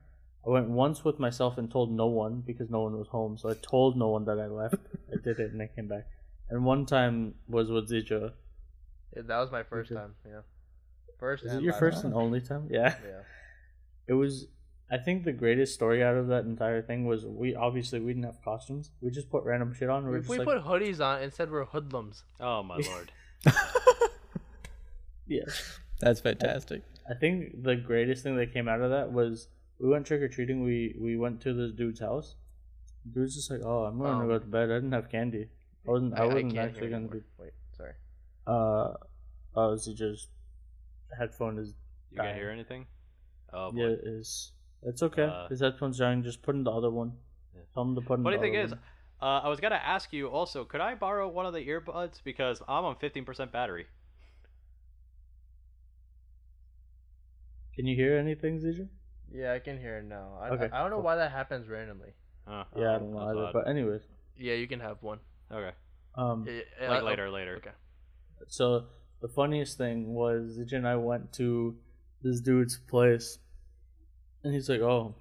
[0.44, 3.36] I went once with myself and told no one because no one was home.
[3.38, 4.76] So I told no one that I left.
[5.12, 6.06] I did it and I came back.
[6.48, 8.32] And one time was with Zija.
[9.14, 9.96] Yeah, that was my first too.
[9.96, 10.14] time.
[10.24, 10.40] Yeah,
[11.18, 11.44] first.
[11.44, 12.12] Is it your first time.
[12.12, 12.68] and only time?
[12.70, 12.94] Yeah.
[13.04, 13.22] Yeah.
[14.08, 14.46] It was.
[14.88, 18.26] I think the greatest story out of that entire thing was we obviously we didn't
[18.26, 18.90] have costumes.
[19.00, 20.06] We just put random shit on.
[20.06, 22.22] We We, we like, put hoodies on and said we're hoodlums.
[22.38, 23.10] Oh my lord.
[25.26, 25.44] Yeah.
[26.00, 26.82] That's fantastic.
[27.10, 30.28] I think the greatest thing that came out of that was we went trick or
[30.28, 30.62] treating.
[30.62, 32.34] We we went to this dude's house.
[33.14, 34.28] Dude's just like, oh, I'm gonna Oh.
[34.28, 34.70] go to bed.
[34.70, 35.48] I didn't have candy.
[35.86, 36.18] I wasn't.
[36.18, 37.18] I, wasn't actually gonna be.
[37.18, 37.24] be.
[37.38, 37.92] Wait, sorry.
[38.46, 38.94] Uh,
[39.54, 40.28] oh, is he just
[41.18, 41.74] headphone is
[42.10, 42.86] You can't hear anything?
[43.52, 43.78] Oh boy.
[43.88, 44.52] yeah is.
[44.82, 45.24] It's okay.
[45.24, 46.22] Uh, His headphones dying.
[46.22, 47.12] Just put in the other one.
[47.54, 47.62] Yeah.
[47.74, 48.72] Tell him to put in Funny the thing other is,
[49.22, 52.60] uh, I was gonna ask you also, could I borrow one of the earbuds because
[52.68, 53.86] I'm on 15% battery.
[57.76, 58.88] Can you hear anything, Zija?
[59.32, 60.38] Yeah, I can hear it now.
[60.40, 62.10] I, Okay, I, I don't know why that happens randomly.
[62.46, 62.64] Huh.
[62.76, 63.46] Yeah, I don't know That's either.
[63.46, 63.52] odd.
[63.52, 64.02] But anyways,
[64.36, 65.18] Yeah, you can have one.
[65.52, 65.72] okay,
[66.14, 67.56] um, Yeah, yeah, like I- later, later.
[67.56, 67.70] Okay.
[68.48, 68.86] So
[69.20, 71.76] the funniest thing was Zija and I went to
[72.22, 73.38] this dude's place,
[74.44, 75.14] and he's like, "Oh,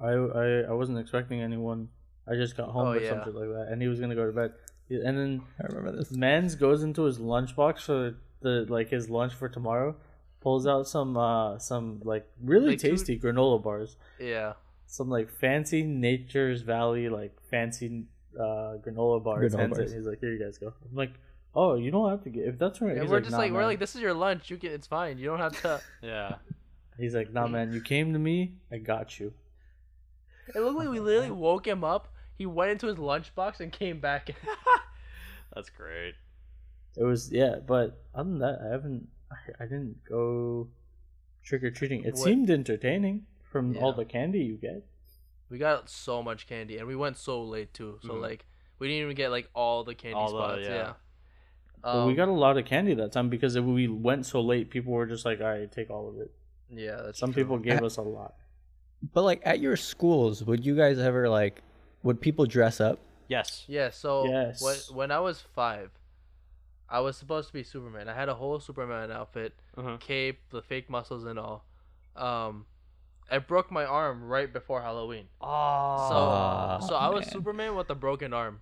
[0.00, 1.88] I I, I wasn't expecting anyone.
[2.26, 3.10] I just got home Oh, or yeah.
[3.10, 4.52] something like that." And he was gonna go to bed,
[4.88, 6.10] and then I remember this.
[6.12, 9.96] Mans goes into his lunchbox for the like his lunch for tomorrow,
[10.40, 14.54] pulls out some uh some like really Like two- tasty granola bars, Yeah.
[14.86, 18.04] some like fancy Nature's Valley like fancy
[18.38, 19.52] uh granola bars.
[19.54, 19.92] Granola hands it, bars.
[19.92, 21.12] He's like, "Here you guys go." I'm like.
[21.52, 22.92] Oh, you don't have to get if that's right.
[22.92, 24.50] And He's we're like, just "Nah, like we're like this is your lunch.
[24.50, 25.18] You get it's fine.
[25.18, 25.80] You don't have to.
[26.00, 26.36] Yeah.
[26.96, 29.32] He's like, nah, man, you came to me, I got you.
[30.54, 32.06] It looked like we literally woke him up.
[32.38, 34.30] He went into his lunchbox and came back.
[35.54, 36.14] That's great.
[36.96, 40.68] It was, yeah, but other than that, I haven't, I, I didn't go
[41.42, 42.04] trick or treating.
[42.04, 43.96] It What- seemed entertaining from all Yeah.
[43.96, 44.84] the candy you get.
[45.48, 47.98] we got so much candy, and we went so late too.
[48.02, 48.20] So Mhm.
[48.22, 48.46] like
[48.78, 50.60] we didn't even get like all the candy All the- spots.
[50.62, 50.68] yeah.
[50.76, 50.92] yeah.
[51.82, 54.40] But we Um, got a lot of candy that time because if we went so
[54.40, 56.30] late, people were just like, all right, take all of it.
[56.68, 57.42] Yeah, that's Some true.
[57.42, 58.36] people gave us a lot.
[59.12, 61.62] But like at your schools, would you guys ever like
[62.04, 62.98] would people dress up?
[63.28, 63.64] Yes.
[63.66, 64.62] Yeah, so Yes.
[64.62, 65.90] when when I was five,
[66.90, 68.08] I was supposed to be Superman.
[68.08, 70.00] I had a whole Superman outfit, Mhm.
[70.00, 71.64] cape, the fake muscles and all.
[72.16, 72.66] um,
[73.30, 75.28] I broke my arm right before Halloween.
[75.40, 77.32] Oh, So Oh, so I was man.
[77.32, 78.60] Superman with a broken arm.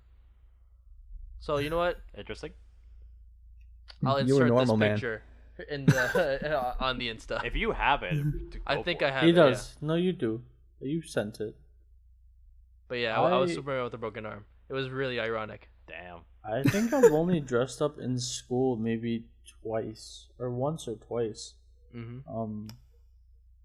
[1.40, 2.00] So you know what?
[2.16, 2.52] interesting.
[4.04, 4.94] I'll you were insert normal, this man.
[4.96, 5.22] picture
[5.70, 7.42] in the on the Insta.
[7.44, 8.22] If you have it,
[8.66, 9.22] I think I have.
[9.22, 9.42] He it, yeah.
[9.44, 9.76] does.
[9.80, 10.42] No, you do.
[10.80, 11.56] You sent it.
[12.88, 14.44] But yeah, I, I was Superman with a broken arm.
[14.68, 15.68] It was really ironic.
[15.86, 16.20] Damn.
[16.50, 19.24] I think I've only dressed up in school maybe
[19.62, 21.54] twice or once or twice.
[21.92, 22.68] hmm Um,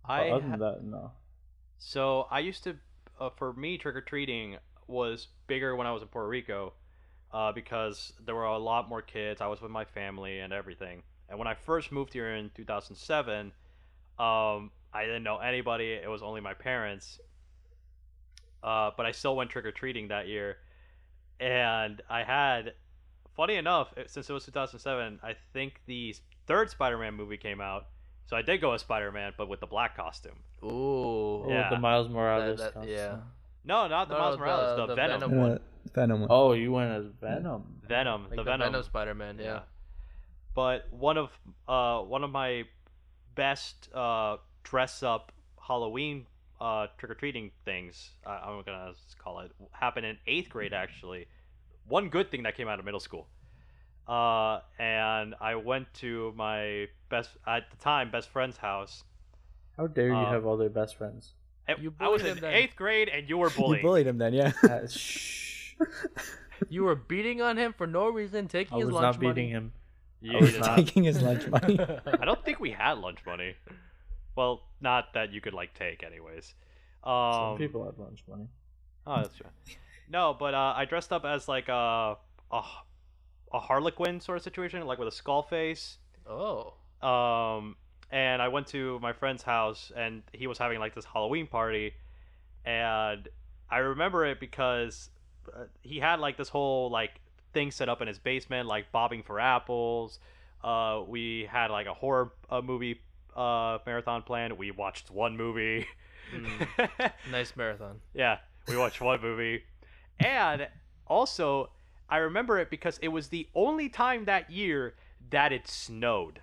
[0.05, 1.11] I other ha- than that, no.
[1.79, 2.77] So I used to,
[3.19, 6.73] uh, for me, trick or treating was bigger when I was in Puerto Rico,
[7.31, 9.41] uh, because there were a lot more kids.
[9.41, 11.03] I was with my family and everything.
[11.29, 13.53] And when I first moved here in 2007,
[14.19, 15.93] um, I didn't know anybody.
[15.93, 17.19] It was only my parents.
[18.63, 20.57] Uh, but I still went trick or treating that year,
[21.39, 22.73] and I had,
[23.35, 26.15] funny enough, since it was 2007, I think the
[26.47, 27.87] third Spider-Man movie came out.
[28.25, 30.37] So I did go as Spider-Man, but with the black costume.
[30.63, 30.67] Ooh.
[30.69, 31.69] Oh, Yeah.
[31.69, 32.59] the Miles Morales.
[32.59, 33.17] That- that- yeah.
[33.65, 35.19] No, not the No, Miles Morales, the, the Venom.
[35.21, 35.37] Venom.
[35.39, 35.51] one.
[35.51, 35.59] Uh,
[35.93, 36.27] Venom one.
[36.31, 37.79] Oh, you went as Venom.
[37.87, 38.59] Venom, Like the the Venom.
[38.71, 39.39] Venom Spider-Man.
[39.39, 39.61] Yeah.
[40.53, 41.29] But one of
[41.67, 42.63] uh one of my
[43.35, 46.27] best uh dress up Halloween
[46.63, 51.27] uh trick or treating things uh, I'm gonna call it happened in eighth grade actually.
[51.87, 53.27] One good thing that came out of middle school.
[54.07, 59.03] Uh, and I went to my best at the time best friend's house.
[59.77, 61.33] How dare you Uh, have all their best friends?
[61.67, 62.53] And You I was bullied in then.
[62.53, 64.51] eighth grade, and you were you bullied him then, yeah.
[64.63, 65.73] Uh, shh.
[66.69, 69.73] You were beating on him for no reason, taking I his was not beating him.
[70.21, 70.65] You I was not.
[70.67, 70.77] not.
[70.79, 71.79] Taking his lunch money.
[72.21, 73.55] I don't think we had lunch money.
[74.35, 76.55] Well, not that you could like take, anyways.
[77.03, 78.47] Um, Some people have lunch money.
[79.05, 79.47] Oh, that's true.
[80.09, 82.17] No, but uh, I dressed up as like a,
[82.51, 82.61] a
[83.53, 85.97] a Harlequin sort of situation, like with a skull face.
[86.27, 86.73] Oh.
[87.01, 87.75] Um,
[88.11, 91.93] and I went to my friend's house, and he was having like this Halloween party,
[92.65, 93.27] and
[93.69, 95.09] I remember it because
[95.55, 97.21] uh, he had like this whole like
[97.53, 100.19] thing set up in his basement, like bobbing for apples.
[100.63, 103.01] Uh, we had like a horror uh, movie
[103.35, 104.57] uh, marathon plan.
[104.57, 105.87] We watched one movie.
[107.31, 107.99] Nice marathon.
[108.13, 109.63] Yeah, we watched one movie.
[110.19, 110.67] And
[111.07, 111.69] also,
[112.09, 114.95] I remember it because it was the only time that year
[115.29, 116.41] that it snowed.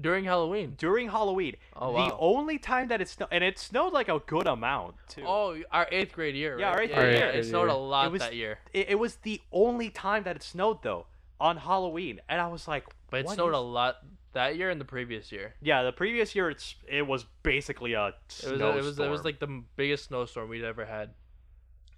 [0.00, 0.74] During Halloween.
[0.78, 1.56] During Halloween.
[1.76, 2.08] Oh, wow.
[2.08, 3.28] The only time that it snowed.
[3.32, 5.24] And it snowed like a good amount, too.
[5.26, 6.58] Oh, our eighth grade year.
[6.58, 6.74] Yeah, right?
[6.76, 7.40] our eighth yeah, grade yeah, year.
[7.40, 10.36] It snowed a It lot was- that year, It, it was the only time that
[10.36, 11.06] it snowed, though,
[11.40, 12.20] on Halloween.
[12.28, 13.96] And I was like, but it snowed is- a lot
[14.32, 15.54] that year and the previous year.
[15.60, 18.78] Yeah, the previous year, it's it was basically a It was snowstorm.
[18.78, 21.10] it was it was like the biggest snowstorm we'd ever had.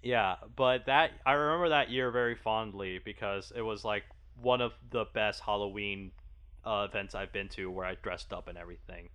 [0.01, 4.03] Yeah, but that I remember that year very fondly because it was like
[4.41, 6.11] one of the best Halloween
[6.65, 9.09] uh, events I've been to where I dressed up and everything.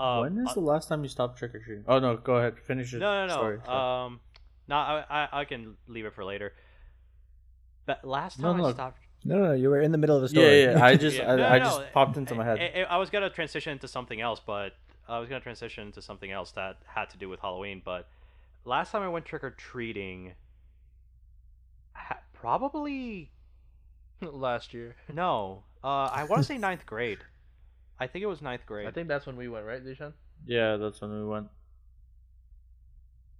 [0.00, 1.84] Um, when is uh, the last time you stopped trick or treating?
[1.88, 2.58] Oh no, go ahead.
[2.60, 3.58] Finish your no no story.
[3.66, 4.20] no um
[4.68, 6.52] no I, I I can leave it for later.
[7.84, 8.74] But last No, time I no.
[8.74, 9.00] stopped.
[9.24, 10.62] No, no, no, you were in the middle of a yeah, story.
[10.64, 10.84] yeah.
[10.84, 11.32] I just, Yeah.
[11.32, 12.58] I, No, I no, just no, popped into my head.
[12.60, 14.74] I, I- I was gonna transition into something else, but
[15.08, 17.82] I was gonna transition to something else that had to do with Halloween.
[17.84, 18.08] But
[18.64, 20.34] last time I went trick or treating,
[21.92, 23.30] ha- probably
[24.20, 24.96] Last year.
[25.12, 25.64] no.
[25.82, 27.18] Uh, I want to say ninth grade.
[28.00, 28.86] I think it was ninth grade.
[28.88, 30.12] I think that's when we went, right, Dishan?
[30.46, 31.48] yeah, that's when we went.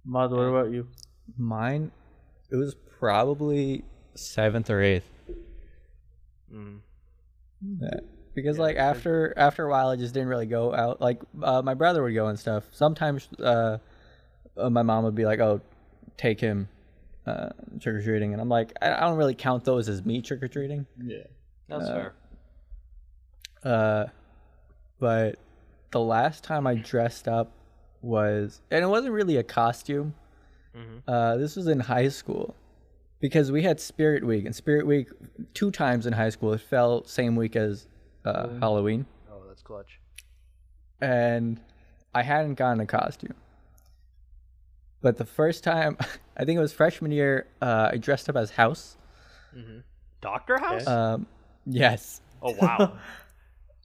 [0.05, 0.87] Mad, what about you?
[1.37, 1.91] Mine,
[2.51, 3.83] it was probably
[4.15, 5.07] seventh or eighth.
[6.53, 6.79] Mm.
[7.81, 7.99] Yeah.
[8.35, 11.01] Because like after after a while, I just didn't really go out.
[11.01, 12.65] Like uh, my brother would go and stuff.
[12.71, 13.79] Sometimes uh,
[14.55, 15.61] uh, my mom would be like, "Oh,
[16.15, 16.69] take him
[17.25, 20.21] uh, trick or treating," and I'm like, I, I don't really count those as me
[20.21, 20.85] trick or treating.
[21.01, 21.23] Yeah.
[21.67, 22.13] That's uh, fair.
[23.63, 24.05] Uh,
[24.99, 25.35] but
[25.91, 27.51] the last time I dressed up
[28.01, 30.13] was, and it wasn't really a costume.
[30.75, 31.01] Mhm.
[31.07, 32.55] Uh, this was in high school
[33.19, 35.09] because we had Spirit Week, and Spirit Week
[35.53, 36.53] two times in high school.
[36.53, 37.87] It fell same week as
[38.25, 39.99] uh, Halloween, Oh, that's clutch.
[41.01, 41.59] and
[42.13, 43.33] I hadn't gotten a costume.
[45.01, 45.97] But the first time,
[46.37, 48.97] I think it was freshman year, uh, I dressed up as House.
[49.55, 49.79] Mm-hmm.
[50.21, 50.85] Doctor House.
[50.87, 51.27] Um,
[51.65, 52.21] yes.
[52.41, 52.97] oh wow.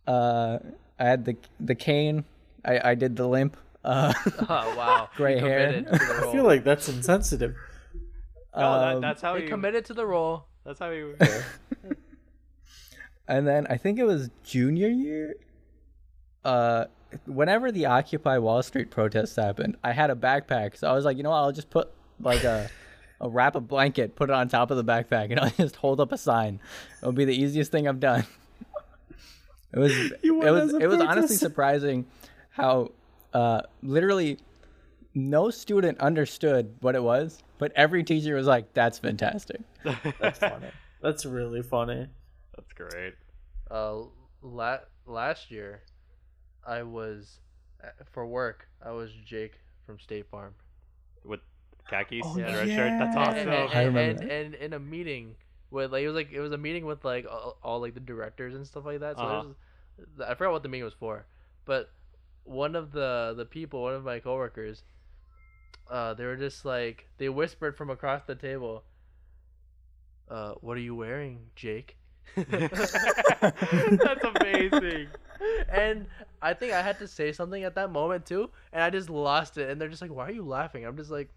[0.06, 0.58] Uh,
[0.98, 2.26] I had the the cane.
[2.62, 3.56] I, I did the limp.
[3.82, 4.12] Uh,
[4.50, 5.08] Oh wow.
[5.16, 5.66] Gray hair.
[5.82, 7.54] committed to the I feel like that's insensitive.
[8.56, 9.48] No, that, um, that's how he you.
[9.48, 10.46] committed to the role.
[10.64, 10.98] That's how he.
[10.98, 11.16] you.
[13.26, 15.36] And then I think it was junior year.
[16.44, 16.86] Uh,
[17.26, 21.16] whenever the Occupy Wall Street protests happened, I had a backpack, so I was like,
[21.16, 21.38] you know what?
[21.38, 21.90] I'll just put
[22.20, 22.68] like a
[23.20, 26.00] a wrap a blanket, put it on top of the backpack, and I'll just hold
[26.00, 26.60] up a sign.
[27.00, 28.26] It'll be the easiest thing I've done.
[29.72, 32.06] It was it was it was honestly surprising
[32.50, 32.92] how
[33.32, 34.38] uh, literally
[35.14, 39.62] no student understood what it was, but every teacher was like, "That's fantastic."
[40.20, 40.68] That's funny.
[41.00, 42.08] That's really funny.
[42.54, 43.14] That's great.
[43.70, 44.02] Uh,
[44.42, 45.80] la- last year,
[46.66, 47.38] I was
[47.82, 48.68] uh, for work.
[48.84, 49.54] I was Jake
[49.86, 50.52] from State Farm.
[51.24, 51.40] With
[51.88, 52.98] khakis Oh, and a red shirt.
[52.98, 53.38] That's awesome.
[53.38, 54.30] and, I and, remember and, that.
[54.30, 55.36] and in a meeting
[55.70, 58.00] with like it was like it was a meeting with like all, all like the
[58.00, 59.16] directors and stuff like that.
[59.16, 59.48] So Uh-huh.
[60.18, 61.24] there's I forgot what the meeting was for,
[61.64, 61.90] but
[62.44, 64.82] one of the the people, one of my coworkers,
[65.90, 68.84] uh, they were just like they whispered from across the table.
[70.28, 71.96] Uh, what are you wearing, Jake?
[72.36, 75.08] That's amazing.
[75.68, 76.06] and
[76.40, 79.58] I think I had to say something at that moment too, and I just lost
[79.58, 79.68] it.
[79.70, 81.28] And they're just like, "Why are you laughing?" I'm just like,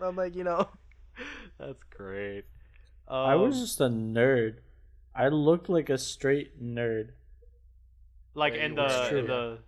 [0.00, 0.68] I'm like, you know,
[1.58, 2.44] That's great.
[3.08, 4.56] I was Um, just a nerd.
[5.14, 7.10] I looked like a straight nerd.
[8.34, 9.58] like Yeah, in the in the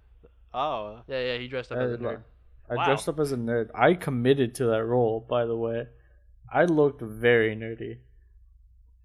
[0.52, 1.38] oh yeah, yeah.
[1.38, 2.22] He dressed up as a nerd.
[2.70, 2.85] I Wow.
[2.87, 3.70] dressed up as a nerd.
[3.74, 5.87] I committed to that role, by the way.
[6.52, 7.98] I looked very nerdy.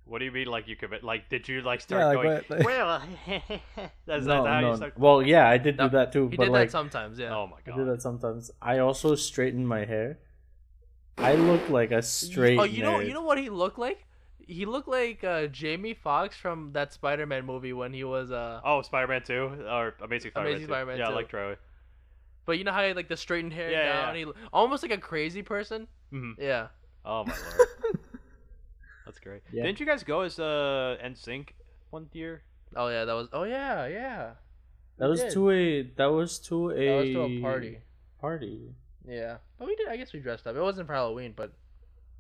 [0.06, 2.28] what do you mean like you commit like did you like start Yeah, like, going
[2.36, 3.02] what- like- well
[4.06, 4.70] that's, no, that's how no.
[4.72, 6.28] you start Well, yeah, I did do No, that too.
[6.30, 7.36] He but did like, that sometimes, yeah.
[7.36, 7.74] oh my god.
[7.74, 8.52] I god do that sometimes.
[8.62, 10.20] I also straightened my hair.
[11.18, 12.60] I looked like a straight.
[12.60, 14.06] oh, you know, you know what he looked like?
[14.46, 18.60] He looked like uh, Jamie Foxx from that Spider-Man movie when he was uh.
[18.66, 19.36] oh spider-man 2
[19.70, 21.12] or amazing spider-man Amazing 2 Spider-Man yeah 2.
[21.14, 21.56] electro
[22.46, 24.84] But you know how he had, like the straightened hair Yeah, yeah, down, he almost
[24.84, 25.88] like a crazy person.
[26.12, 26.34] Mhm.
[26.38, 26.68] Yeah.
[27.06, 28.00] oh my lord
[29.06, 29.64] that's great Yeah.
[29.64, 31.50] didn't you guys go as uh NSYNC
[31.90, 32.44] one year
[32.76, 33.28] Oh yeah, that was.
[33.34, 34.32] Oh yeah, yeah.
[34.98, 35.32] that was did.
[35.34, 35.84] to a.
[35.96, 36.74] That was to a.
[36.88, 37.78] That was to a party.
[38.20, 38.74] Party.
[39.08, 39.90] Yeah, but we did.
[39.90, 40.56] I guess we dressed up.
[40.56, 41.54] It wasn't for Halloween, but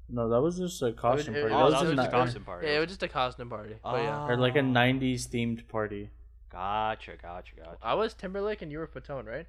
[0.10, 1.56] No, that was just a costume it- party.
[1.56, 3.02] oh that that was was just a a ni- costume party yeah, it was just
[3.02, 3.76] a costume party.
[3.84, 4.64] But yeah, or like a Oh.
[4.64, 6.12] '90s themed party.
[6.52, 9.48] gotcha gotcha gotcha I was Timberlake and you were Fatone, right?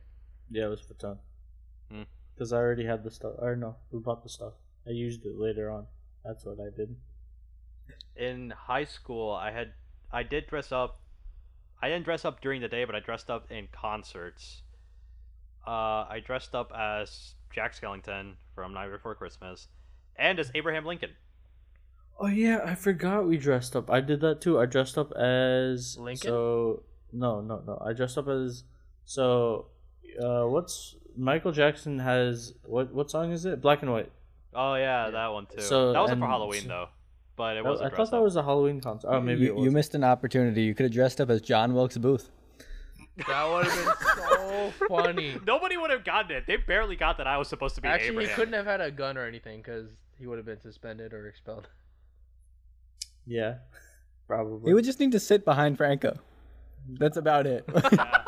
[0.50, 1.18] Yeah, it was Fatone.
[1.90, 2.02] Hmm.
[2.34, 3.32] Because I already had the stuff.
[3.38, 4.54] Or no, we bought the stuff.
[4.86, 5.86] I used it later on.
[6.24, 6.96] That's what I did.
[8.16, 9.72] in high school i had
[10.12, 11.00] i did dress up
[11.82, 14.62] i didn't dress up during the day but i dressed up in concerts
[15.66, 19.66] uh i dressed up as jack skellington from night before christmas
[20.16, 21.10] and as abraham lincoln
[22.20, 23.90] Oh yeah, I forgot we dressed up.
[23.90, 24.60] I did that too.
[24.60, 26.28] I dressed up as Lincoln?
[26.30, 27.82] So no, no, no.
[27.84, 28.62] I dressed up as
[29.04, 29.66] so.
[30.22, 32.92] Uh, what's Michael Jackson has what?
[32.92, 33.60] What song is it?
[33.60, 34.10] Black and White.
[34.54, 35.10] oh yeah, Yeah.
[35.10, 36.88] that one too So, that wasn't for halloween so- though
[37.36, 38.22] but it wasn't I dress thought that up.
[38.22, 39.08] was a Halloween concert.
[39.10, 39.64] Oh, maybe you, it was.
[39.64, 40.62] you missed an opportunity.
[40.62, 42.30] You could have dressed up as John Wilkes Booth.
[43.26, 45.36] That would have been so funny.
[45.46, 48.10] nobody would have gotten it they barely got that i was supposed to be Actually,
[48.10, 49.88] abraham he couldn't have had a gun or anything because
[50.18, 51.66] he would have been suspended or expelled.
[53.26, 53.54] Yeah,
[54.28, 54.68] probably.
[54.70, 56.18] He would just need to sit behind Franco.
[56.88, 57.64] That's about it.
[57.92, 58.23] Yeah.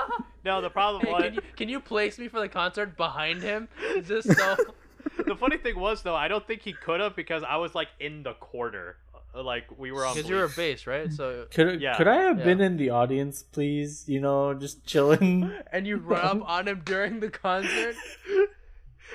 [0.46, 3.42] No the problem Hey, was can you can you place me for the concert behind
[3.42, 3.68] him?
[4.06, 4.56] Just so.
[5.26, 7.88] the funny thing was though i don't think he could have because i was like
[8.00, 8.96] in the corner
[9.34, 10.56] Uh, like we were on Because you were a bleachers.
[10.64, 11.12] base, right?
[11.12, 11.96] So Could Yeah.
[11.98, 12.44] could I have Yeah.
[12.48, 14.08] been in the audience, please?
[14.08, 15.30] You know, just chilling.
[15.72, 17.96] and you run up on him during the concert,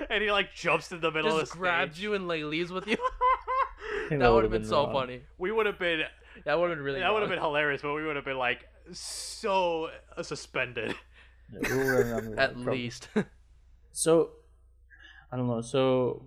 [0.10, 2.04] and he like jumps in the middle just of the grabs stage.
[2.04, 2.98] you and like leaves with you.
[3.02, 4.94] I think that would would've have been, so wrong.
[4.94, 5.22] funny.
[5.38, 6.02] we would have been
[6.46, 7.00] That would have been really.
[7.00, 10.94] that would have been hilarious but we would have been like so uh, suspended
[11.54, 13.10] Yeah, we were on the at wrong- least
[13.94, 14.32] So,
[15.32, 15.62] I don't know.
[15.62, 16.24] So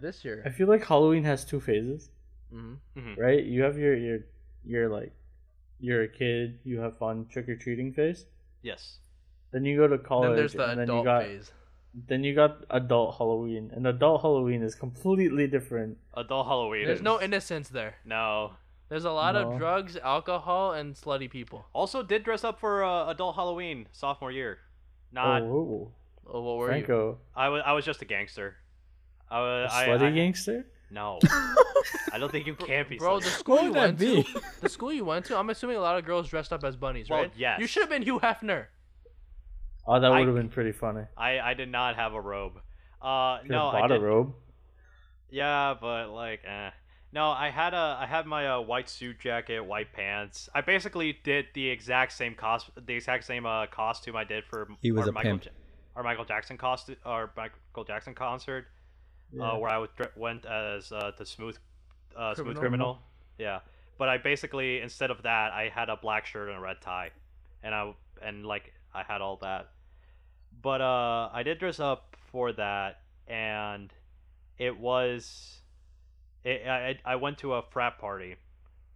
[0.00, 0.42] this year.
[0.46, 2.08] I feel like Halloween has two phases,
[2.52, 2.74] hmm
[3.16, 3.42] right?
[3.44, 4.18] You have your your
[4.64, 5.12] your like
[5.80, 8.26] you're a kid, you have fun trick or treating phase.
[8.62, 8.98] yes
[9.52, 11.52] Then you go to college, Then there's the and then you adult got phase.
[12.06, 15.98] then you got adult Halloween, and adult Halloween is completely different.
[16.16, 17.94] adult halloween There's is- no innocence there.
[18.04, 18.52] no
[18.90, 19.52] There's a lot No.
[19.52, 21.64] of drugs, alcohol, and slutty people.
[21.72, 24.58] also did dress up for uh, adult halloween sophomore year
[25.12, 25.92] not oh,
[26.32, 27.18] Oh, what were you?
[27.34, 28.56] I was i was just a gangster
[29.30, 30.66] i a was I, slutty I- gangster.
[30.90, 31.18] no
[32.12, 33.24] i don't think you can be Bro, slutty.
[33.24, 34.22] the school you that went be?
[34.24, 36.76] to, the school you went to, I'm assuming a lot of girls dressed up as
[36.76, 37.32] bunnies, Well, right?
[37.36, 37.58] yes.
[37.60, 38.66] You should have been Hugh Hefner.
[39.86, 41.04] Oh, that would have been pretty funny.
[41.16, 42.56] i i did not have a robe
[43.02, 44.34] uh Could no have i bought a did robe.
[45.30, 46.70] Yeah, but like, eh.
[47.12, 50.48] No, I had a I had my uh, white suit jacket, white pants.
[50.54, 54.68] I basically did the exact same cost, the exact same uh, costume I did for
[54.80, 55.44] He was our a Michael, pimp.
[55.46, 55.50] Ja-
[55.96, 58.66] our Michael Jackson costume, our Michael Jackson concert,
[59.32, 59.42] Yeah.
[59.52, 61.56] uh, where I would, went as uh, the smooth,
[62.16, 62.60] uh, smooth Criminal.
[62.60, 62.98] criminal.
[63.38, 63.60] Yeah,
[63.98, 67.10] but I basically instead of that, I had a black shirt and a red tie,
[67.64, 67.92] and I
[68.22, 69.70] and like I had all that.
[70.62, 73.92] But uh, I did dress up for that, and
[74.58, 75.59] it was
[76.44, 78.36] it, I, I went to a frat party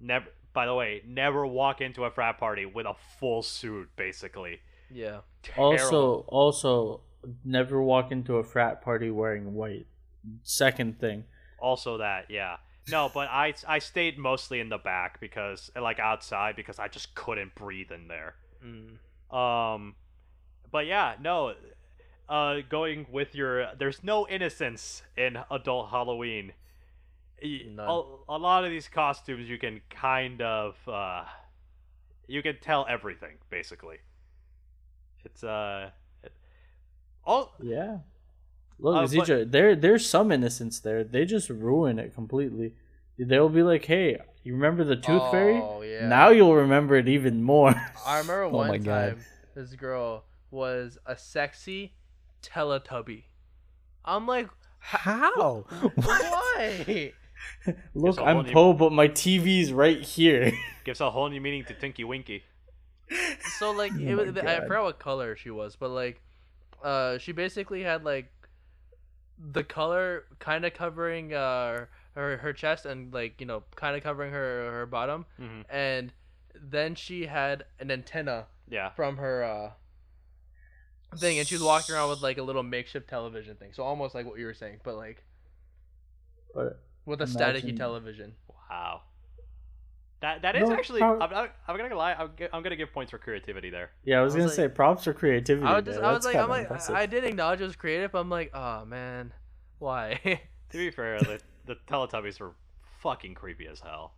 [0.00, 4.60] never by the way never walk into a frat party with a full suit basically
[4.94, 5.20] Yeah.
[5.56, 7.00] Also, also,
[7.44, 9.86] never walk into a frat party wearing white.
[10.42, 11.24] Second thing.
[11.58, 12.56] Also that, yeah.
[12.90, 17.14] No, but I I stayed mostly in the back because like outside because I just
[17.14, 18.34] couldn't breathe in there.
[18.64, 19.34] Mm.
[19.34, 19.94] Um,
[20.70, 21.54] but yeah, no.
[22.26, 26.54] Uh, going with your, there's no innocence in adult Halloween.
[27.44, 27.86] Y- None.
[27.88, 31.24] A, a lot of these costumes, you can kind of, uh,
[32.26, 33.98] you can tell everything basically.
[35.24, 35.90] It's uh,
[36.22, 36.32] it,
[37.24, 37.98] all Yeah.
[38.78, 41.04] Look, Uh, but- there there's some innocence there.
[41.04, 42.74] They just ruin it completely.
[43.18, 45.60] They'll be like, "Hey, you remember the Tooth Fairy?
[45.62, 46.08] Oh, yeah.
[46.08, 47.74] Now you'll remember it even more."
[48.04, 49.10] I remember Oh one my God.
[49.10, 49.24] time
[49.54, 51.94] this girl was a sexy
[52.42, 53.24] Teletubby.
[54.04, 54.48] I'm like,
[54.80, 55.64] How?
[55.94, 57.12] why?
[57.94, 60.52] Look, It's a I'm whole new- Po, but my TV's right here.
[60.84, 62.42] gives a whole new meaning to Tinky Winky.
[63.58, 66.20] so like it Oh was, my I forgot what color she was, but like,
[66.82, 68.30] uh, she basically had like
[69.38, 74.02] the color kind of covering uh her her chest and like you know kind of
[74.02, 76.12] covering her her bottom, hmm and
[76.54, 78.90] then she had an antenna Yeah.
[78.90, 79.70] from her uh
[81.18, 83.72] thing, and she was walking around with like a little makeshift television thing.
[83.72, 85.24] So almost like what you were saying, but like
[86.54, 88.34] But with a Imagine- staticky television.
[88.70, 89.02] Wow.
[90.20, 91.00] That that is No, actually.
[91.00, 91.50] prob- I'm not.
[91.68, 92.14] I'm gonna lie.
[92.14, 93.90] I'm, gi- I'm gonna give points for creativity there.
[94.04, 95.66] yeah, I was I was gonna like- say props for creativity.
[95.66, 96.06] I was just, there.
[96.08, 96.94] I was That's like, I'm kinda like, impressive.
[96.94, 98.12] I did acknowledge it was creative.
[98.12, 99.32] But I'm like, oh man,
[99.78, 100.40] why?
[100.70, 102.52] To be fair, the, the Teletubbies were
[103.00, 104.14] fucking creepy as hell.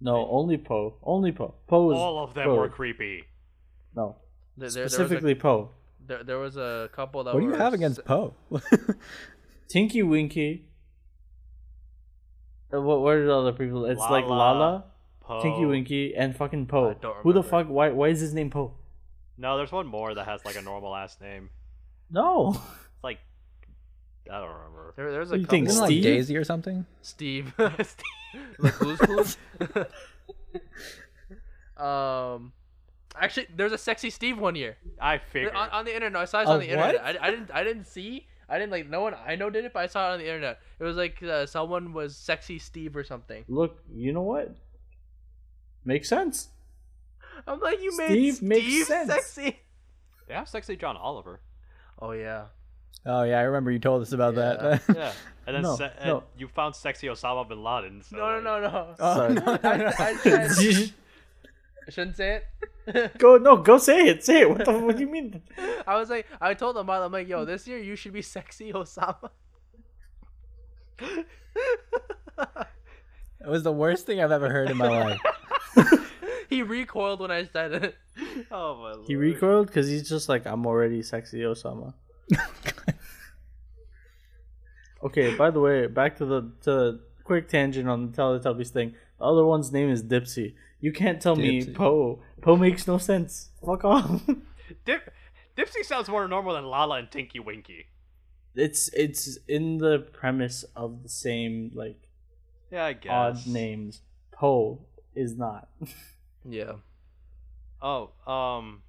[0.00, 0.94] No, only Po.
[1.02, 1.54] Only Po.
[1.66, 2.54] Po was All of them Po.
[2.56, 3.24] were creepy.
[3.96, 4.16] no.
[4.56, 5.70] There, there, Specifically Po.
[6.06, 7.78] there, was a, there, there was a couple that What do you were have s-
[7.78, 8.34] against Po?
[9.68, 10.66] Tinky Winky.
[12.72, 13.00] Uh, What?
[13.02, 13.84] What are all the other people?
[13.86, 14.82] It's like Laa-Laa, Laa-Laa,
[15.20, 15.42] Po.
[15.42, 16.94] Tinky Winky, and fucking Po.
[17.22, 17.68] Who the fuck?
[17.68, 17.90] Why?
[17.90, 18.74] Why is his name Po?
[19.38, 21.50] No, there's one more that has like a normal last name.
[22.10, 22.50] No.
[22.94, 23.18] It's like
[24.30, 24.92] I don't remember.
[24.96, 25.56] There, there was What a you couple.
[25.58, 26.86] think, Isn't like Daisy or something?
[27.02, 27.52] Steve.
[27.58, 29.36] like Blue's Clues.
[31.76, 32.52] um,
[33.16, 35.54] actually, there's a sexy Steve one year I figured.
[35.54, 36.20] on, on the internet.
[36.22, 37.02] I saw it A on the internet.
[37.02, 37.22] what?
[37.22, 37.50] I, I didn't.
[37.52, 38.26] I didn't see.
[38.52, 38.88] I didn't like.
[38.88, 40.60] No one I know did it, but I saw it on the internet.
[40.78, 43.44] It was like uh, someone was sexy Steve or something.
[43.48, 44.54] Look, you know what?
[45.84, 46.48] Makes sense.
[47.46, 49.08] I'm like, you made Steve Steve makes sense.
[49.10, 49.58] sexy.
[50.28, 51.40] They have sexy John Oliver.
[52.00, 52.44] Oh yeah.
[53.06, 54.78] Oh yeah, I remember you told us about Yeah.
[54.78, 54.82] that.
[54.96, 55.12] Yeah,
[55.46, 56.24] and then No, se- and no.
[56.36, 58.02] you found sexy Osama bin Laden.
[58.02, 58.94] So No, no, like- no, no.
[59.00, 59.34] Oh, Sorry.
[59.34, 59.86] no, no, I, no.
[59.98, 60.92] I said,
[61.86, 62.42] I shouldn't say
[62.86, 63.12] it.
[63.18, 64.24] go no, go say it.
[64.24, 64.50] Say it.
[64.50, 64.72] What the?
[64.78, 65.42] What do you mean?
[65.86, 68.72] I was like, I told them, I'm like, yo, this year you should be sexy
[68.72, 69.30] Osama.
[73.44, 75.20] It was the worst thing I've ever heard in my life.
[76.48, 77.96] he recoiled when I said it.
[78.52, 79.06] Oh my lord.
[79.06, 81.94] He recoiled because he's just like, I'm already sexy Osama.
[85.02, 85.34] Okay.
[85.34, 88.94] By the way, back to the to quick tangent on the Teletubbies thing.
[89.18, 90.54] The other one's name is Dipsy.
[90.82, 91.74] You can't tell me Dipsy.
[91.74, 92.20] Po.
[92.42, 93.48] Po makes no sense.
[93.64, 94.20] Fuck off.
[94.84, 95.12] Dip-
[95.56, 97.86] Dipsy sounds more normal than Laa-Laa and Tinky Winky.
[98.54, 102.08] it's it's in the premise of the same like
[102.70, 103.10] Yeah, I guess.
[103.12, 104.02] odd names.
[104.32, 104.80] Po
[105.14, 105.68] is not.
[106.44, 106.72] Yeah.
[107.80, 108.82] Oh, um,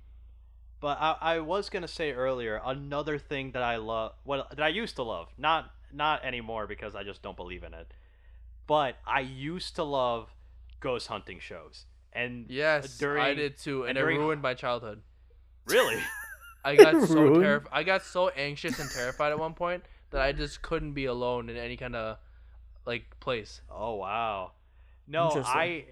[0.82, 4.70] but I, I was gonna say earlier another thing that I love, well, that I
[4.70, 7.94] used to love, not not anymore because I just don't believe in it.
[8.66, 10.30] But I used to love
[10.84, 15.02] ghost hunting shows, and Yes, I did too, and, and it during- ruined my childhood.
[15.68, 15.98] really,
[16.66, 17.70] I got so terrified.
[17.72, 21.50] I got so anxious and terrified at one point that I just couldn't be alone
[21.50, 22.18] in any kind of
[22.86, 23.62] like place.
[23.72, 24.52] oh wow,
[25.08, 25.86] no, I,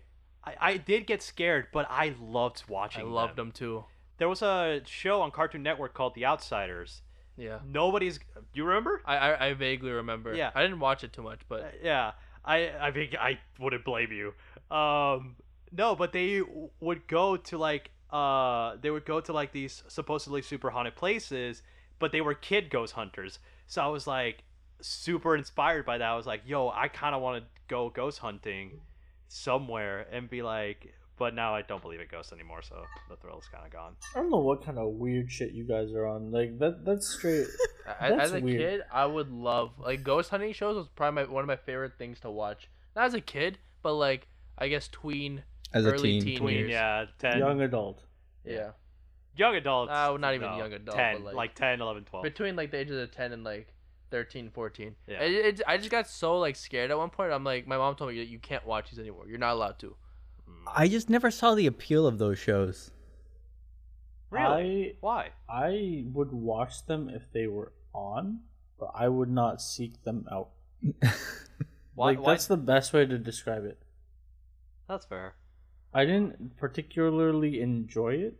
[0.43, 3.01] I I did get scared, but I loved watching.
[3.01, 3.13] I watching.
[3.13, 3.47] loved them.
[3.47, 3.85] them too.
[4.17, 7.01] There was a show on Cartoon Network called The Othersiders.
[7.37, 7.59] Yeah.
[7.65, 8.19] Nobody's.
[8.19, 8.23] Do
[8.53, 9.01] you remember?
[9.03, 10.35] I, I, I vaguely remember.
[10.35, 10.51] Yeah.
[10.53, 12.11] I didn't watch it too much, Uh, but yeah,
[12.45, 14.33] I I think I wouldn't blame you.
[14.71, 15.35] Um,
[15.71, 16.41] no, but they
[16.79, 21.61] would go to like uh they would go to like these supposedly super haunted places,
[21.99, 23.39] but they were kid ghost hunters.
[23.67, 24.43] So I was like
[24.81, 26.07] super inspired by that.
[26.07, 28.81] I was like, yo, I kind of want to go ghost hunting
[29.27, 30.93] somewhere and be like.
[31.17, 33.95] But now I don't believe in ghosts anymore, so the thrill is kind of gone.
[34.15, 36.31] I don't know what kind of weird shit you guys are on.
[36.31, 36.83] Like that.
[36.83, 37.45] That's straight.
[37.85, 38.59] That's as a weird.
[38.59, 41.93] kid, I would love like ghost hunting shows was probably my, one of my favorite
[41.99, 42.69] things to watch.
[42.95, 44.27] Not as a kid, but like
[44.61, 45.43] I guess tween.
[45.73, 46.23] As a Early teen.
[46.23, 46.37] teen.
[46.39, 46.69] Tween, years.
[46.69, 48.03] yeah, 10, young, Young adult.
[48.45, 48.71] Yeah.
[49.35, 49.91] Young adults.
[49.91, 52.23] Uh, not even no, young adult, 10, but, like, like- 10, 11, 12.
[52.23, 53.73] Between like the ages of 10 and like
[54.11, 54.95] 13, 14.
[55.07, 55.21] Yeah.
[55.21, 57.31] It, it, I just got so like scared at one point.
[57.31, 59.25] I'm like, my mom told me you can't watch these anymore.
[59.27, 59.95] You're not allowed to.
[60.67, 62.91] I just never saw the appeal of those shows.
[64.29, 64.97] Really?
[65.01, 65.29] Why?
[65.49, 68.41] I I would watch them if they were on,
[68.79, 70.49] but I would not seek them out.
[71.95, 72.07] Why?
[72.11, 73.77] like why- that's the best way to describe it.
[74.91, 75.35] That's fair.
[75.93, 78.35] I didn't particularly enjoy it.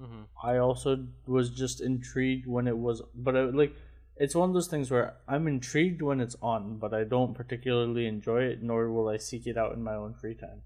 [0.00, 3.76] hmm I also was just intrigued when it was, but I, like
[4.16, 8.06] it's one of those things where I'm intrigued when it's on, but I don't particularly
[8.06, 10.62] enjoy it, nor will I seek it out in my own free time.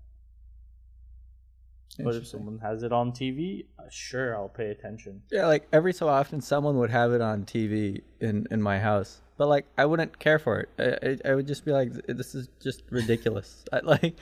[1.98, 5.22] But if someone has it on TV, uh, sure, I'll pay attention.
[5.32, 9.22] Yeah, like every so often, someone would have it on TV in in my house,
[9.38, 10.68] but like I wouldn't care for it.
[10.78, 13.64] I I, I would just be like, this is just ridiculous.
[13.72, 14.14] I, like,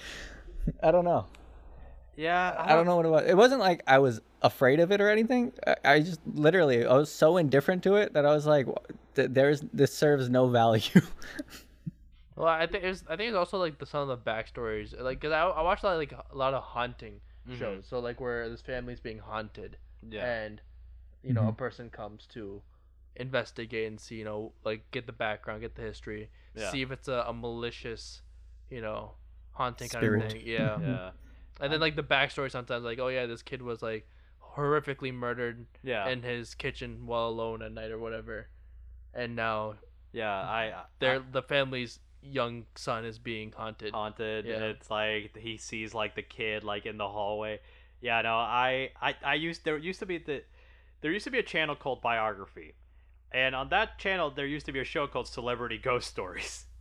[0.82, 1.26] I don't know.
[2.16, 2.54] Yeah.
[2.58, 3.24] I don't know what it was.
[3.26, 5.52] It wasn't like I was afraid of it or anything.
[5.66, 8.66] I, I just literally I was so indifferent to it that I was like,
[9.16, 10.82] th- there's this serves no value.
[12.36, 15.20] Well, I think it's I think it's also like the some of the backstories, like
[15.20, 17.58] because I, I watched a lot of, like a lot of haunting Mhm.
[17.58, 17.86] shows.
[17.86, 19.76] So like where this family's being haunted,
[20.08, 20.24] Yeah.
[20.24, 20.60] and
[21.22, 22.60] you know a person comes to
[23.14, 26.70] investigate and see you know like get the background, get the history, Yeah.
[26.72, 28.22] see if it's a, a malicious,
[28.68, 29.12] you know,
[29.54, 30.20] haunting Spirit.
[30.20, 30.46] kind of thing.
[30.46, 30.78] Yeah.
[30.80, 31.10] Yeah.
[31.60, 34.06] and then like the backstory sometimes like oh yeah this kid was like
[34.56, 36.08] horrifically murdered Yeah.
[36.08, 38.48] in his kitchen while alone at night or whatever,
[39.12, 39.74] and now
[40.12, 40.30] yeah.
[40.32, 40.84] I.
[41.00, 43.92] their the family's young son is being haunted.
[43.92, 44.70] haunted and Yeah.
[44.70, 47.60] it's like he sees like the kid like in the hallway
[48.00, 50.42] yeah no i i, I used there used to be the
[51.02, 52.76] there used to be a channel called biography
[53.30, 56.64] and on that channel there used to be a show called celebrity ghost stories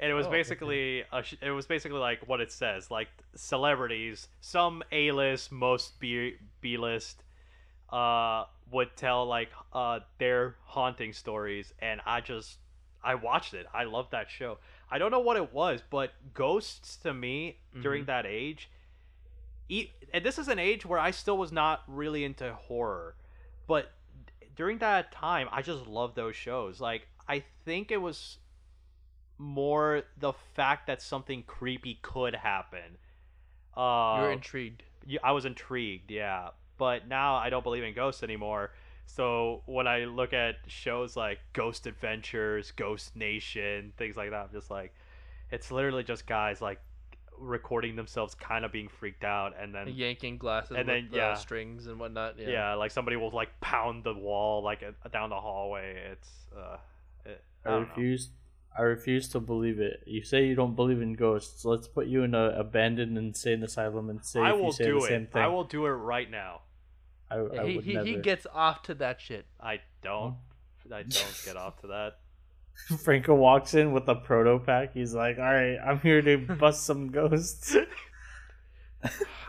[0.00, 0.38] and it was Oh, okay.
[0.38, 5.98] basically a, sh- it was basically like what it says like celebrities some a-list most
[6.00, 7.22] b b-list
[7.90, 12.58] uh would tell like uh their haunting stories and i just
[13.02, 13.66] i watched it.
[13.72, 14.58] I love that show.
[14.90, 18.68] I don't know what it was but ghosts to me during that age
[19.68, 23.14] e- and this is an age where i still was not really into horror
[23.66, 23.92] but
[24.56, 26.80] during that time i just loved those shows.
[26.80, 28.38] Like i think it was
[29.40, 32.98] more the fact that something creepy could happen
[33.76, 34.82] uh You're intrigued.
[35.06, 36.50] yeah, I was intrigued, yeah.
[36.78, 38.72] But now I don't believe in ghosts anymore.
[39.06, 44.52] So when I look at shows like Ghost Adventures, Ghost Nation, things like that, I'm
[44.52, 44.94] just like,
[45.50, 46.80] it's literally just guys like
[47.38, 51.34] recording themselves kind of being freaked out, and then yanking glasses and then, the yeah.
[51.34, 52.38] strings and whatnot.
[52.38, 52.48] Yeah.
[52.50, 52.74] yeah.
[52.74, 56.12] like somebody will like pound the wall like uh, down the hallway.
[56.12, 56.76] It's uh,
[57.24, 57.94] it, I, I don't know.
[58.72, 58.78] Refuse.
[58.78, 60.02] I refuse to believe it.
[60.06, 61.64] You say you don't believe in ghosts.
[61.64, 64.84] Let's put you in a abandoned insane asylum and say I if will you say
[64.84, 65.32] do the same it.
[65.32, 65.42] thing.
[65.42, 66.62] I will do it right now.
[67.30, 68.06] I, I he would he, never.
[68.06, 69.46] he gets off to that shit.
[69.60, 70.36] I don't.
[70.92, 72.18] I don't get off to that.
[72.98, 74.94] Franco walks in with a proton pack.
[74.94, 77.76] He's like, "All right, I'm here to bust some ghosts."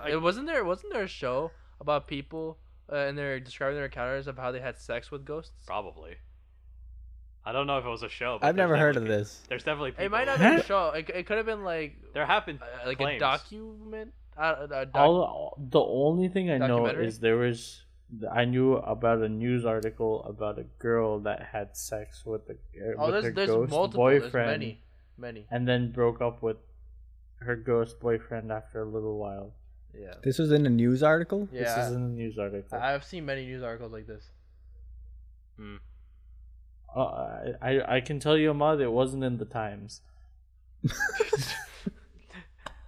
[0.08, 2.58] It wasn't there wasn't there a show about people
[2.92, 5.64] uh, and they're describing their encounters of how they had sex with ghosts?
[5.66, 6.16] Probably.
[7.46, 8.38] I don't know if it was a show.
[8.40, 9.42] But I've never heard of this.
[9.50, 10.06] There's definitely people.
[10.06, 10.90] It might not be a show.
[10.90, 13.18] It, it could have been like There have been uh, like claims.
[13.18, 14.14] a document.
[14.38, 17.84] Uh, a doc- All the only thing I know is there was
[18.32, 22.56] I knew about a news article about a girl that had sex with a
[22.98, 24.04] oh, with there's her there's ghost multiple.
[24.04, 24.82] boyfriend There's many,
[25.18, 25.48] many.
[25.50, 26.58] and then broke up with
[27.40, 29.54] her ghost boyfriend after a little while.
[29.98, 30.14] Yeah.
[30.24, 31.50] This was in a news article.
[31.52, 32.78] Yeah, This is in a news article.
[32.78, 34.30] I- I've seen many news articles like this.
[35.58, 35.78] Hmm.
[36.96, 40.02] Uh, I, I I can tell you, Ahmad, it wasn't in the Times.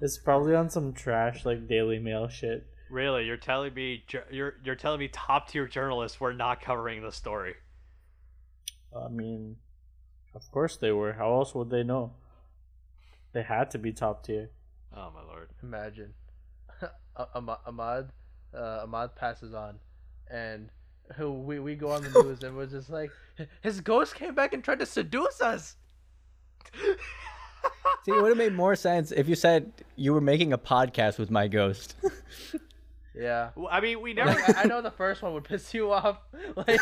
[0.02, 2.68] it's probably on some trash like Daily Mail shit.
[2.90, 7.12] Really, you're telling me you're you're telling me top tier journalists were not covering the
[7.12, 7.56] story.
[8.96, 9.56] I mean,
[10.36, 11.14] of course they were.
[11.14, 12.14] How else would they know?
[13.32, 14.52] They had to be top tier.
[14.96, 15.50] Oh my lord.
[15.64, 16.14] Imagine,
[17.16, 18.10] Ah- Ahmad Ahmad,
[18.54, 19.80] uh, Ahmad passes on,
[20.30, 20.70] and
[21.20, 23.12] we we go on the news and we're just like,
[23.62, 25.76] his ghost came back and tried to seduce us.
[28.06, 31.18] See, it would have made more sense if you said you were making a podcast
[31.20, 31.96] with my ghost.
[33.16, 33.52] Yeah.
[33.54, 34.32] Well, I mean, we never.
[34.32, 36.18] Like, I, I know the first one would piss you off.
[36.58, 36.82] Like,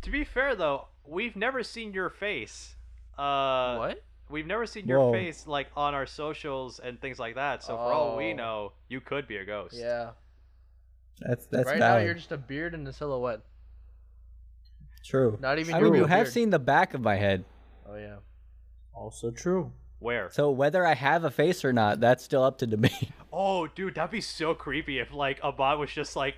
[0.00, 2.74] to be fair though, we've never seen your face.
[3.18, 4.02] Uh, what?
[4.30, 5.12] We've never seen your Whoa.
[5.12, 7.62] face like on our socials and things like that.
[7.62, 8.36] So for all we Oh.
[8.36, 9.74] know, you could be a ghost.
[9.76, 10.12] Yeah.
[11.20, 13.40] That's that's right now you're just a beard and a silhouette.
[15.04, 15.38] True.
[15.40, 16.32] Not even I mean, you have beard.
[16.32, 17.44] seen the back of my head,
[17.88, 18.16] Oh yeah.
[18.94, 19.72] Also true.
[20.00, 20.30] Where?
[20.30, 22.92] so whether I have a face or not, that's still up to debate.
[23.30, 26.36] Oh, dude, that'd be so creepy if like a bot was just like,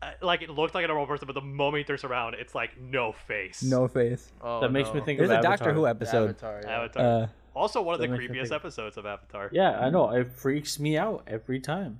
[0.00, 2.54] uh, like it looked like a normal person, but the moment he turns around, it's
[2.54, 3.62] like no face.
[3.64, 4.30] no face.
[4.40, 5.04] Oh, that makes me no.
[5.04, 5.56] think There's of a Avatar.
[5.56, 6.30] Doctor Who episode.
[6.30, 6.60] Avatar.
[6.64, 6.70] Yeah.
[6.78, 7.22] Avatar.
[7.24, 7.26] Uh,
[7.56, 9.50] Also, one of the That makes me creepiest episodes of Avatar.
[9.52, 10.10] Yeah, I know.
[10.10, 11.98] It freaks me out every time.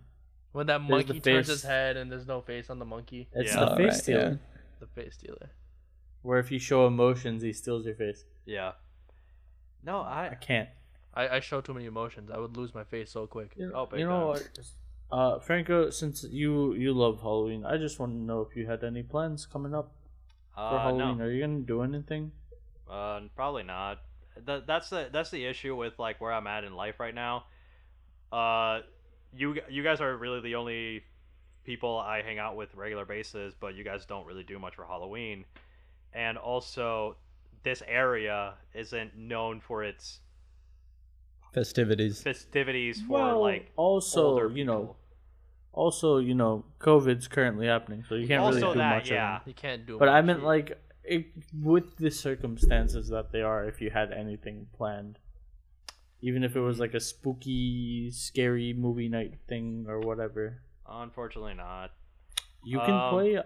[0.52, 1.48] When that There's monkey turns face.
[1.48, 3.28] his head and there's no face on the monkey.
[3.32, 3.60] It's Yeah.
[3.60, 4.36] the Oh, face right, stealer, yeah.
[4.80, 5.50] The face stealer.
[6.22, 8.24] where if you show emotions, he steals your face.
[8.46, 8.72] Yeah.
[9.82, 10.34] No, I I.
[10.34, 10.68] can't.
[11.14, 12.30] I, I show too many emotions.
[12.30, 13.52] I would lose my face so quick.
[13.56, 14.48] You Oh, you know what?
[15.10, 18.84] Uh, Franco, since you you love Halloween, I just want to know if you had
[18.84, 19.92] any plans coming up
[20.54, 21.18] for Uh, Halloween.
[21.18, 21.24] no.
[21.24, 22.32] Are you gonna do anything?
[22.88, 24.00] Uh, probably not.
[24.44, 27.44] That, that's the that's the issue with like where I'm at in life right now.
[28.30, 28.80] Uh,
[29.36, 31.02] you you guys are really the only
[31.64, 34.84] people I hang out with regular basis, but you guys don't really do much for
[34.84, 35.44] Halloween.
[36.14, 37.16] And also,
[37.62, 40.20] this area isn't known for its
[41.52, 42.22] Festivities.
[42.22, 44.96] festivities for well, like also older you know,
[45.72, 49.10] also you know, COVID's currently happening, so you can't really do that, much.
[49.10, 49.36] yeah.
[49.36, 49.46] Of.
[49.46, 49.98] You can't do.
[49.98, 50.26] But I much.
[50.26, 51.26] meant like it,
[51.58, 55.18] with the circumstances that they are, if you had anything planned,
[56.20, 61.90] even if it was like a spooky, scary movie night thing or whatever, Unfortunately, not.
[62.64, 63.38] you can Um, play.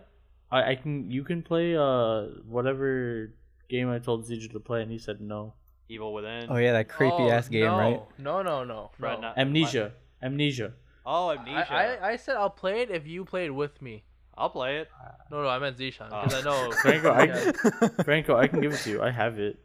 [0.51, 1.11] I, I can.
[1.11, 3.33] You can play uh whatever
[3.69, 5.55] game I told Zija to play, and he said no.
[5.89, 6.47] Evil Within.
[6.49, 7.77] Oh yeah, that creepy ass game, no.
[7.79, 8.01] right?
[8.19, 9.21] No, no, no, Fred, no.
[9.29, 9.93] not- Amnesia.
[10.23, 10.73] Amnesia.
[11.05, 11.67] Oh, Amnesia.
[11.73, 14.05] I, I said I'll play it if you played with me.
[14.39, 14.89] I'll play it.
[15.31, 16.23] No, no, I meant Zishan Oh.
[16.23, 16.71] because I know.
[16.83, 19.03] Franco, I, Franco, I can give it to you.
[19.03, 19.59] I have it.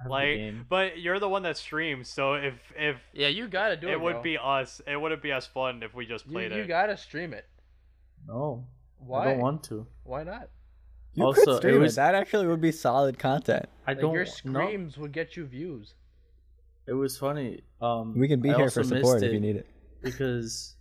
[0.00, 0.10] I have the
[0.58, 3.92] Like, but you're the one that streams, so if if Yeah, you gotta do it.
[3.92, 4.22] it would bro.
[4.22, 6.60] be us, it wouldn't be as fun if we just played you it.
[6.62, 7.46] You gotta stream it.
[8.26, 8.66] no,
[8.98, 9.22] Why?
[9.22, 9.86] I don't want to.
[10.04, 10.48] Why not?
[11.14, 13.66] You Also, could it stream it, was- That actually would be solid content.
[13.86, 14.12] I Like don't.
[14.14, 15.94] your no, screams would get you views.
[16.86, 17.62] it was funny.
[17.80, 19.66] Um, We can be I here for support if you need it.
[20.02, 20.74] because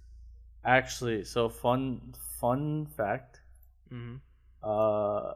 [0.66, 2.14] actually, so fun.
[2.40, 3.40] Fun fact.
[3.92, 4.16] Mm-hmm.
[4.62, 5.34] Uh,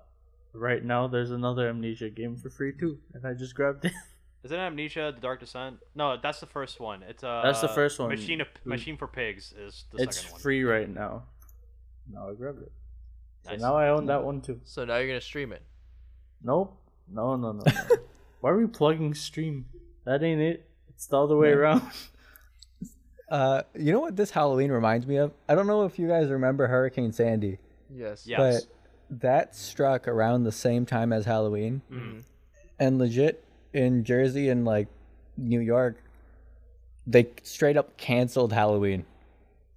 [0.58, 3.92] right now there's another Amnesia game for free too, and I just grabbed it.
[4.44, 5.78] Isn't it Amnesia: The Dark Descent?
[5.96, 7.04] No, that's the first one.
[7.04, 7.42] It's uh.
[7.44, 8.10] That's the first one.
[8.10, 10.36] Machine of, Machine for Pigs is the it's second one.
[10.38, 11.24] It's free right now.
[12.12, 12.72] Now I grabbed it.
[13.44, 13.62] So Nice.
[13.62, 14.62] now I own that one too.
[14.64, 15.62] So now you're gonna stream it.
[16.44, 16.78] Nope.
[17.10, 17.96] No, no, no, no.
[18.42, 19.66] Why are we plugging stream?
[20.06, 20.70] That ain't it.
[20.90, 21.56] It's the other way Yeah.
[21.56, 21.82] around.
[23.30, 25.34] Uh, you know what this Halloween reminds me of?
[25.50, 27.58] I don't know if you guys remember Hurricane Sandy,
[27.94, 28.26] Yes.
[28.26, 28.38] Yes.
[28.66, 28.77] but
[29.10, 32.20] that struck around the same time as Halloween, Mm-hmm.
[32.80, 33.44] and legit
[33.74, 34.88] in Jersey and like
[35.38, 35.98] New York,
[37.06, 39.06] they straight up canceled Halloween.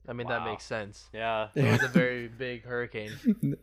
[0.09, 1.09] I mean that makes sense.
[1.12, 1.49] Yeah.
[1.55, 3.12] It was a very big hurricane.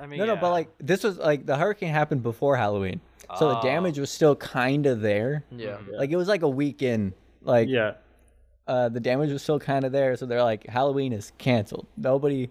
[0.00, 3.00] I mean, No, no, but like this was like the hurricane happened before Halloween,
[3.38, 3.62] so the Oh.
[3.62, 5.44] damage was still kind of there.
[5.52, 5.78] Yeah.
[5.90, 5.98] Yeah.
[5.98, 7.92] Like it was like a week in, like yeah.
[8.66, 10.16] uh, the damage was still kind of there.
[10.16, 11.86] So they're like, Halloween is canceled.
[11.96, 12.50] Nobody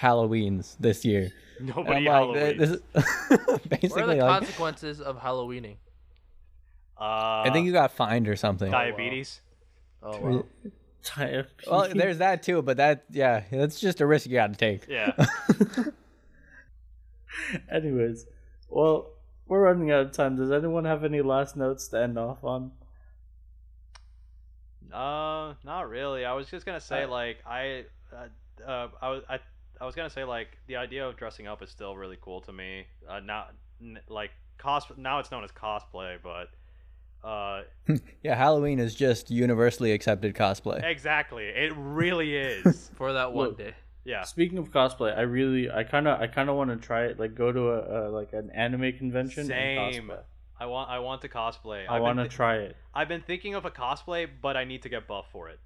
[0.00, 1.32] Halloweens this year.
[1.58, 2.58] And nobody I'm like, Halloween.
[2.58, 2.80] this is
[3.90, 4.20] What are the like.
[4.20, 5.76] consequences of Halloweening?
[7.00, 8.70] uh, I think you got fined or something.
[8.70, 9.40] diabetes.
[10.02, 10.44] Oh wow.
[11.70, 14.86] Well, there's that too, but that yeah, that's just a risk you got to take.
[14.88, 15.12] Yeah.
[17.72, 18.26] Anyways,
[18.68, 19.10] well,
[19.46, 20.36] we're running out of time.
[20.36, 22.72] Does anyone have any last notes to end off on?
[24.92, 26.24] Uh, not really.
[26.24, 27.84] I was just gonna say Uh, like I,
[28.14, 28.26] uh,
[28.66, 29.38] uh, I was I,
[29.80, 32.52] I was gonna say like the idea of dressing up is still really cool to
[32.52, 32.84] me.
[33.08, 36.48] Uh, not n- like cos now it's known as cosplay, but
[37.26, 37.62] uh,
[38.22, 40.82] Yeah, Halloween is just universally accepted cosplay.
[40.84, 42.90] exactly, it really is.
[42.96, 43.74] For that one Look, day.
[44.04, 44.22] Yeah.
[44.22, 47.18] Speaking of cosplay, I really, I kind of, I kind of want to try it.
[47.20, 49.78] Like, go to a, a like an anime convention Same.
[49.78, 50.18] and cosplay.
[50.60, 51.86] I want I want to cosplay.
[51.88, 52.76] I want to been thi- try it.
[52.94, 55.60] I've been thinking of a cosplay, but I need to get buff for it.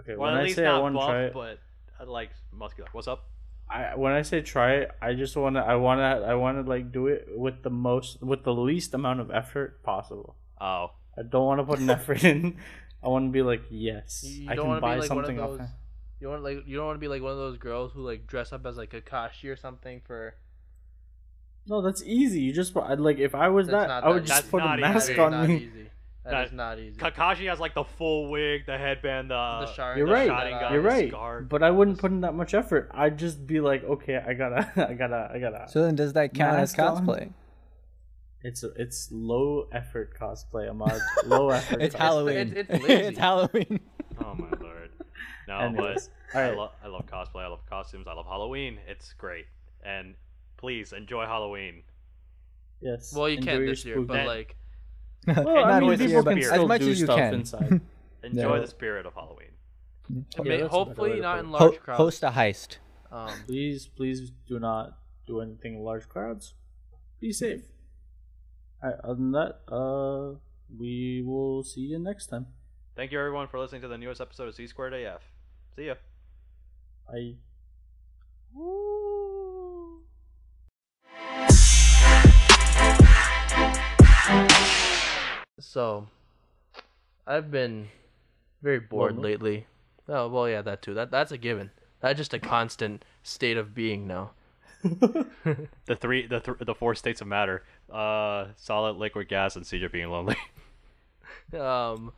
[0.00, 1.58] Okay, Well, when at I least say I not want to buff, try it, but
[2.06, 2.88] like muscular.
[2.92, 3.28] What's up?
[3.68, 6.64] I when I say try it, I just want to, I want to, I want
[6.64, 10.36] to like do it with the most, with the least amount of effort possible.
[10.60, 12.56] Oh, I don't want to put an effort in.
[13.02, 15.00] I want to be like, yes, You, you I don't can want to buy be
[15.02, 15.58] like one of something off.
[15.58, 15.68] those.
[16.20, 18.26] You want like you don't want to be like one of those girls who like
[18.26, 20.34] dress up as like Kakashi or something for.
[21.66, 22.40] No, that's easy.
[22.40, 24.50] You just like if I was That's that, not I would that just easy.
[24.50, 25.20] put a mask easy.
[25.20, 25.56] on not me.
[25.56, 25.90] easy.
[26.24, 26.98] That- that is not easy.
[26.98, 29.34] Kakashi has like the full wig, the headband, the
[29.66, 29.96] the Sharingan.
[29.96, 30.28] You're the right.
[30.30, 31.08] Sharingan, You're right.
[31.10, 31.40] scar.
[31.42, 32.90] But I wouldn't put in that much effort.
[32.92, 35.66] I'd just be like, okay, I gotta, I gotta, I gotta.
[35.70, 37.06] So then, does that count as Mask on?
[37.06, 37.32] cosplay?
[38.42, 41.00] It's it's low effort cosplay, Ahmad.
[41.26, 41.80] low effort.
[41.82, 41.98] It's cosplay.
[41.98, 42.36] Halloween.
[42.56, 43.02] it's- it's lazy.
[43.04, 43.80] it's Halloween.
[44.22, 44.90] Oh my lord.
[45.48, 46.56] No, Anyways, but all I, right.
[46.56, 47.42] lo- I love cosplay.
[47.44, 48.06] I love costumes.
[48.08, 48.78] I love Halloween.
[48.86, 49.46] It's great.
[49.82, 50.14] And
[50.58, 51.82] please enjoy Halloween.
[52.80, 53.12] Yes.
[53.14, 54.56] Well, you can't your this year, but like
[55.26, 57.34] Well, I mean, people can still as much do as you stuff can.
[57.34, 57.80] inside.
[58.22, 58.60] Enjoy Yeah.
[58.60, 59.48] the spirit of Halloween.
[60.08, 61.52] I Yeah, mean, that's a better way hopefully to not put in it.
[61.52, 61.98] large Ho- crowds.
[61.98, 62.76] host a heist.
[63.12, 64.96] Um, Please, please do not
[65.26, 66.54] do anything in large crowds.
[67.20, 67.62] Be safe.
[68.82, 68.98] All right.
[69.04, 70.38] Other than that, uh,
[70.78, 72.46] we will see you next time.
[72.96, 75.22] Thank you everyone for listening to the newest episode of C Squared AF.
[75.76, 75.94] See ya.
[77.12, 77.36] I
[85.72, 86.08] So,
[87.28, 87.90] I've been
[88.60, 89.30] very bored Lonely?
[89.30, 89.66] lately.
[90.08, 90.94] Oh well, yeah, that too.
[90.94, 91.70] That that's a given.
[92.00, 94.32] That's just a constant state of being now.
[95.86, 99.92] The three, the th- the four states of matter: uh, solid, liquid, gas, and CJ
[99.92, 100.36] being lonely.
[101.56, 102.12] um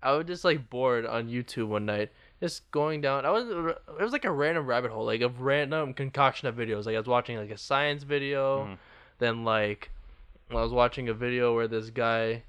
[0.00, 2.10] I was just like bored on YouTube one night,
[2.40, 3.26] just going down.
[3.26, 6.86] I was it was like a random rabbit hole, like a random concoction of videos.
[6.86, 8.78] Like I was watching like a science video, Mhm.
[9.18, 9.90] then like
[10.50, 12.42] I was watching a video where this guy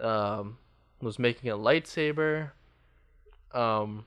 [0.00, 0.58] um
[1.00, 2.50] was making a lightsaber.
[3.52, 4.04] Um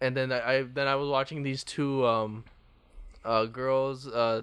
[0.00, 2.44] and then I, I then I was watching these two um
[3.24, 4.42] uh girls uh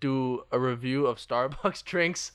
[0.00, 2.32] do a review of Starbucks drinks.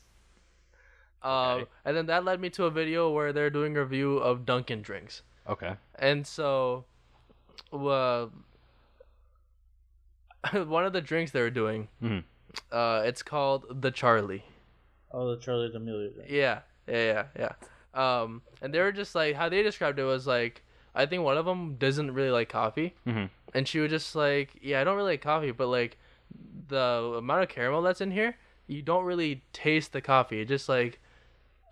[1.23, 1.65] Um, Okay.
[1.85, 4.81] and then that led me to a video where they're doing a review of Dunkin'
[4.83, 5.23] drinks.
[5.47, 5.75] okay.
[5.97, 6.85] And so,
[7.73, 8.27] uh,
[10.53, 12.23] one of the drinks they were doing, Mhm.
[12.71, 14.43] uh, it's called the Charlie.
[15.11, 16.15] oh the Charlie D'Amelio.
[16.15, 16.25] thing.
[16.29, 17.51] Yeah, yeah, yeah,
[17.95, 18.21] yeah.
[18.21, 20.61] Um, and they were just like how they described it was like
[20.93, 23.29] I think one of them doesn't really like coffee, Mhm.
[23.53, 25.97] and she was just like, yeah, I don't really like coffee, but like
[26.67, 30.41] the amount of caramel that's in here, you don't really taste the coffee.
[30.41, 30.99] It's just like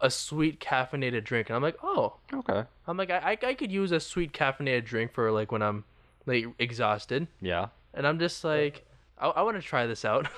[0.02, 2.64] a sweet caffeinated drink, and I'm like, oh, Okay.
[2.88, 5.86] I'm like, I, I, I could use a sweet caffeinated drink for like when I'm
[6.26, 7.68] like exhausted, Yeah.
[7.94, 8.86] and I'm just like,
[9.18, 10.28] I, I want to try this out.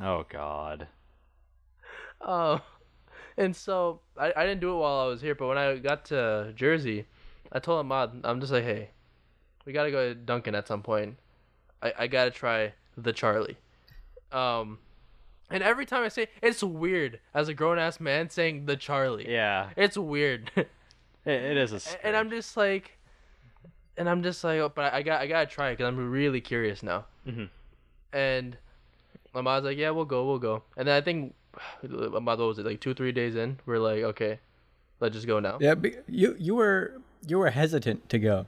[0.00, 0.86] Oh God.
[2.20, 2.60] Oh,
[3.38, 6.04] and so I, I didn't do it while I was here, but when I got
[6.06, 7.06] to Jersey,
[7.50, 8.90] I told Ahmad, I'm just like, hey,
[9.64, 11.16] we gotta go to Dunkin' at some point.
[11.82, 13.56] I, I gotta try the Charlie.
[14.32, 14.78] Um,
[15.50, 19.30] and every time I say it's weird as a grown ass man saying the Charlie.
[19.30, 19.70] Yeah.
[19.76, 20.50] It's weird.
[21.24, 22.06] It, it is a.
[22.06, 22.96] And I'm just like,
[23.98, 26.10] and I'm just like, oh, but I, I got I gotta try it because I'm
[26.10, 27.04] really curious now.
[27.26, 27.50] Mhm.
[28.14, 28.56] And
[29.34, 30.62] Ahmad's like, yeah, we'll go, we'll go.
[30.78, 31.34] And then I think
[31.84, 33.58] Ahmad, what was it like two three days in?
[33.66, 34.40] We're like, okay,
[35.00, 35.58] let's just go now.
[35.60, 38.46] Yeah, be- you you were you were hesitant to go.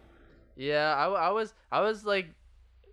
[0.57, 2.27] Yeah, I, w- I was I was like,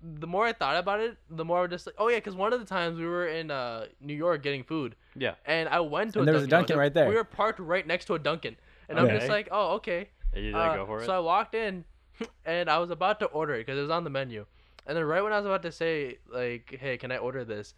[0.02, 2.36] the more I thought about it, the more I was just like, oh yeah, because
[2.36, 5.36] one of the times we were in uh New York getting food, Yeah.
[5.46, 6.76] and I went to And a there was a Dunkin'.
[6.76, 7.10] Dunkin' right there.
[7.10, 8.56] We were parked right next to a Dunkin',
[8.90, 10.10] and I'm just like, oh okay.
[10.36, 11.06] You didn't Uh, go for it.
[11.06, 11.84] So I walked in,
[12.46, 14.46] and I was about to order it because it was on the menu.
[14.86, 17.74] And then right when I was about to say like, "Hey, can I order this?"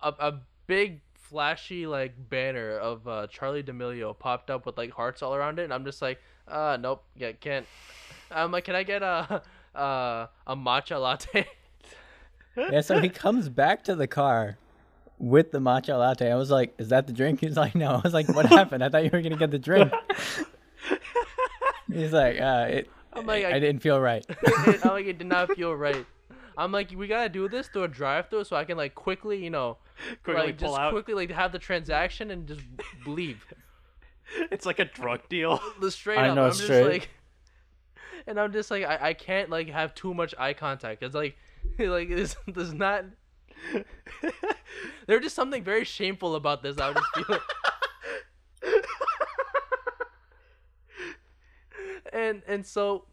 [0.00, 5.22] A, a big flashy like banner of uh, Charlie D'Amelio popped up with like hearts
[5.22, 7.66] all around it, and I'm just like, "Uh, nope, yeah, can't."
[8.30, 9.42] I'm like, "Can I get a
[9.74, 11.46] uh, a matcha latte?"
[12.56, 14.56] Yeah, so he comes back to the car
[15.18, 16.30] with the matcha latte.
[16.32, 18.82] I was like, "Is that the drink?" He's like, "No." I was like, "What happened?
[18.82, 19.92] I thought you were gonna get the drink."
[21.92, 25.18] He's like, uh, it, I'm like, I, I- didn't feel right." it, I'm like, it
[25.18, 26.04] did not feel right.
[26.58, 29.50] I'm like, we gotta do this through a drive-through so I can like quickly, you
[29.50, 29.76] know,
[30.24, 30.92] Quickly like pull just out.
[30.92, 32.62] quickly like have the transaction and just
[33.06, 33.44] leave.
[34.50, 35.60] It's like a drug deal.
[35.80, 36.34] the straight I up.
[36.34, 36.66] know, I'm straight.
[36.68, 37.08] just like,
[38.26, 41.04] and I'm just like, I, I can't like have too much eye contact.
[41.04, 41.36] It's like,
[41.78, 43.04] like this does not.
[45.06, 46.76] There's just something very shameful about this.
[46.78, 47.38] I would just feel.
[52.12, 53.04] and and so,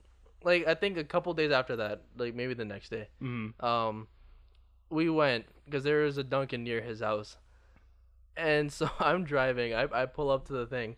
[0.44, 3.62] like I think a couple days after that, like maybe the next day, Mm.
[3.64, 4.08] um,
[4.94, 7.38] we went because there was a Dunkin' near his house,
[8.38, 9.74] and so I'm driving.
[9.74, 10.96] I I pull up to the thing.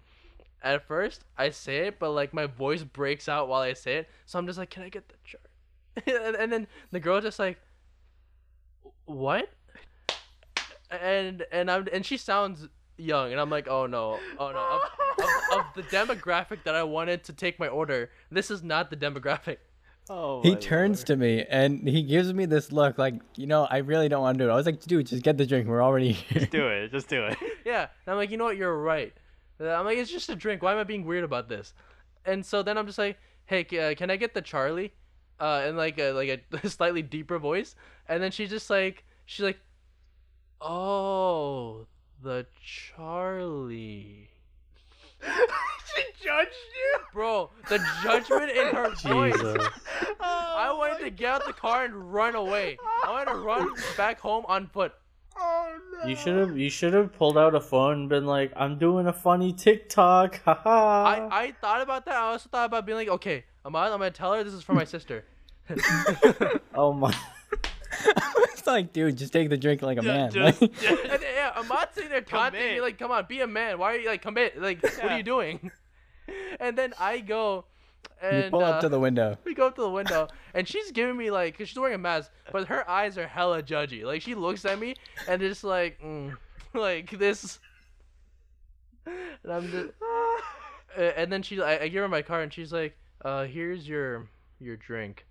[0.62, 4.10] At first, I say it, but like my voice breaks out while I say it,
[4.26, 5.48] so I'm just like, "Can I get the chart?"
[6.26, 7.60] and, and then the girl just like,
[9.06, 9.50] "What?"
[10.90, 12.68] And and I'm and she sounds
[12.98, 16.84] young, and I'm like, "Oh no, oh no." Of, of, of the demographic that I
[16.84, 19.58] wanted to take my order, this is not the demographic.
[20.10, 20.42] Oh.
[20.44, 24.08] He turns to me and he gives me this look like, you know, I really
[24.08, 24.54] don't want to do it.
[24.54, 25.68] I was like, dude, just get the drink.
[25.68, 26.42] We're already here.
[26.42, 26.92] Just do it.
[26.92, 27.38] Just do it.
[27.66, 28.58] Yeah, and I'm like, you know what?
[28.58, 29.12] You're right.
[29.60, 30.62] Uh, I'm like, it's just a drink.
[30.62, 31.74] Why am I being weird about this?
[32.24, 34.94] And so then I'm just like, hey, uh, can I get the Charlie?
[35.40, 37.76] Uh, in like a like a slightly deeper voice,
[38.08, 39.60] and then she's just like, she's like,
[40.62, 41.88] oh,
[42.22, 44.30] the Charlie.
[46.20, 47.00] she judged you.
[47.14, 49.34] Bro, the judgment in her voice.
[49.34, 49.68] Jesus.
[50.20, 52.78] Oh I wanted to get out the car and run away.
[53.06, 54.94] I wanted to run back home on foot.
[55.38, 56.08] Oh no.
[56.08, 59.08] You should have you should have pulled out a phone and been like, I'm doing
[59.08, 60.42] a funny TikTok.
[60.46, 61.04] Haha.
[61.04, 62.16] I, I thought about that.
[62.16, 64.74] I also thought about being like, okay, Ahmad, I'm gonna tell her this is for
[64.74, 65.26] my sister.
[66.76, 67.14] oh my
[68.54, 70.32] it's like, dude, just take the drink like a man.
[70.32, 73.78] Just, Like- And, yeah, Ahmad's sitting there taunting me like, "Come on, be a man.
[73.80, 74.62] Why are you like commit?
[74.62, 75.72] Like, what are you doing?"
[76.60, 77.66] And then I go,
[78.22, 79.38] And you pull uh, up to the window.
[79.44, 82.00] we go up to the window, and she's giving me like, cause she's wearing a
[82.00, 84.04] mask, but her eyes are hella judgy.
[84.04, 84.96] Like she looks at me
[85.28, 86.36] and just like, mm,
[86.74, 87.60] like this.
[89.06, 89.94] And I'm just,
[90.98, 93.88] uh, and then she, I, I give her my card, and she's like, "Uh, here's
[93.88, 94.28] your
[94.60, 95.28] your drink,"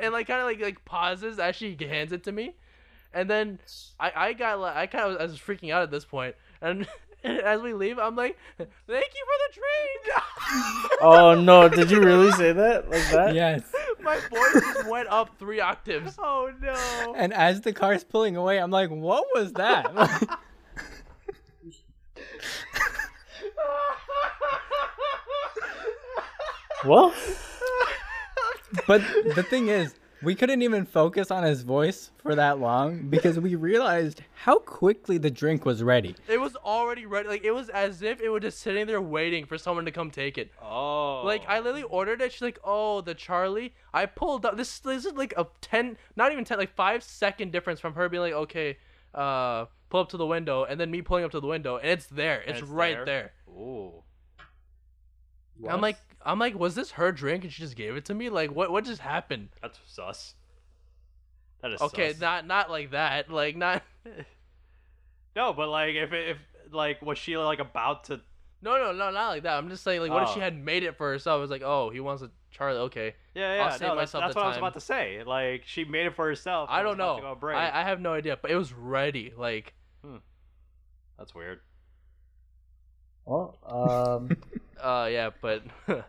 [0.00, 2.56] and like kind of like like pauses as she hands it to me,
[3.12, 3.60] and then
[4.00, 6.88] I I got like I kind of I was freaking out at this point, and.
[7.24, 10.14] As we leave, I'm like, "Thank you for the train."
[11.00, 11.68] Oh no!
[11.68, 13.34] Did you really say that like that?
[13.34, 13.62] Yes.
[14.00, 16.16] My voice just went up three octaves.
[16.22, 17.14] Oh no.
[17.16, 20.38] And as the car's pulling away, I'm like, what was that?
[26.84, 27.14] Well,
[28.86, 29.00] but
[29.34, 29.94] the thing is,
[30.24, 35.18] we couldn't even focus on his voice for that long because we realized how quickly
[35.18, 36.14] the drink was ready.
[36.28, 37.28] It was already ready.
[37.28, 40.10] Like it was as if it was just sitting there waiting for someone to come
[40.10, 40.50] take it.
[40.62, 41.22] Oh.
[41.24, 42.32] Like I literally ordered it.
[42.32, 44.56] She's like, "Oh, the Charlie." I pulled up.
[44.56, 48.08] This this is like a ten, not even ten, like five second difference from her
[48.08, 48.78] being like, "Okay,
[49.14, 51.90] uh, pull up to the window," and then me pulling up to the window, and
[51.90, 52.40] it's there.
[52.42, 53.04] It's, it's right there?
[53.04, 53.32] there.
[53.48, 54.02] Ooh.
[55.68, 58.28] I'm like, I'm like, was this her drink and she just gave it to me?
[58.30, 59.48] Like, what what just happened?
[59.62, 60.34] That's sus.
[61.62, 62.20] That is Okay, sus.
[62.20, 63.30] not not like that.
[63.30, 63.82] Like not.
[65.36, 66.38] No, but like if if
[66.70, 68.20] like was she like about to
[68.62, 69.58] No, no, no, not like that.
[69.58, 70.42] I'm just saying, like, what if she Oh.
[70.44, 71.38] had made it for herself?
[71.38, 72.78] It was like, oh, he wants a Charlie.
[72.82, 73.70] Okay, Yeah, I'll yeah.
[73.72, 75.24] save no, that's, myself that's what I was about to say.
[75.24, 76.68] Like she made it for herself.
[76.70, 77.16] I don't know.
[77.16, 77.56] to go on break.
[77.56, 79.32] I, I have no idea, but it was ready.
[79.36, 79.74] Like,
[80.04, 80.18] hmm.
[81.18, 81.58] That's weird.
[83.24, 84.30] Well, um,
[84.80, 86.02] uh, yeah, but I,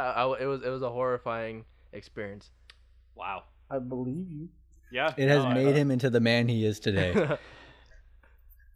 [0.00, 2.50] I- it was it was a horrifying experience.
[3.14, 3.44] Wow.
[3.70, 4.48] I believe you.
[4.92, 5.14] Yeah.
[5.16, 7.38] It has no, made him into the man he is today.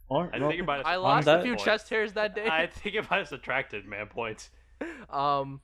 [0.09, 1.63] Or, I well, think it might have I lost a few points.
[1.63, 2.47] chest hairs that day.
[2.49, 4.49] I think it might have subtracted man points.
[5.07, 5.61] um,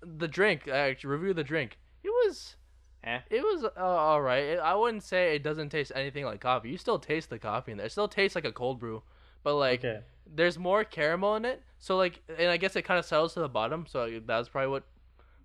[0.00, 0.68] the drink.
[0.68, 1.76] I actually review the drink.
[2.04, 2.54] It was.
[3.02, 3.18] Eh.
[3.30, 4.44] It was uh, all right.
[4.44, 6.70] It, I wouldn't say it doesn't taste anything like coffee.
[6.70, 7.86] You still taste the coffee in there.
[7.86, 9.02] It still tastes like a cold brew,
[9.42, 10.00] but like okay.
[10.26, 11.62] There's more caramel in it.
[11.78, 13.86] So like, and I guess it kind of settles to the bottom.
[13.88, 14.84] So that's probably what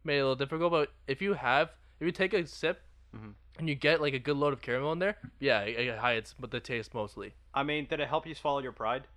[0.04, 0.72] made it a little difficult.
[0.72, 1.70] But if you have,
[2.00, 2.82] if you take a sip,
[3.16, 3.34] Mhm.
[3.60, 6.36] and you get like a good load of caramel in there, yeah, it, it hides,
[6.38, 7.34] but the taste mostly.
[7.54, 9.08] I mean, did it help you swallow your pride?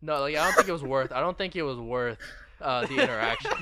[0.00, 1.12] No, like I don't think it was worth.
[1.12, 2.16] I don't think it was worth
[2.62, 3.52] uh, the interaction.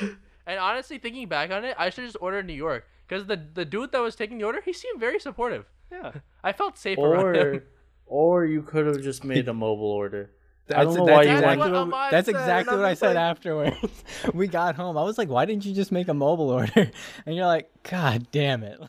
[0.46, 3.40] and honestly, thinking back on it, I should just order in New York because the
[3.54, 5.64] the dude that was taking the order, he seemed very supportive.
[5.90, 6.12] Yeah.
[6.44, 7.62] I felt safe around him.
[8.06, 10.30] Or, or you could have just made a mobile order.
[10.70, 12.86] I That's, don't know that's why you exactly want- what, Ahmad that's exactly what I'm
[12.86, 14.04] I just said like- afterwards.
[14.34, 14.96] we got home.
[14.96, 16.90] I was like, why didn't you just make a mobile order?
[17.26, 18.80] And you're like, God damn it.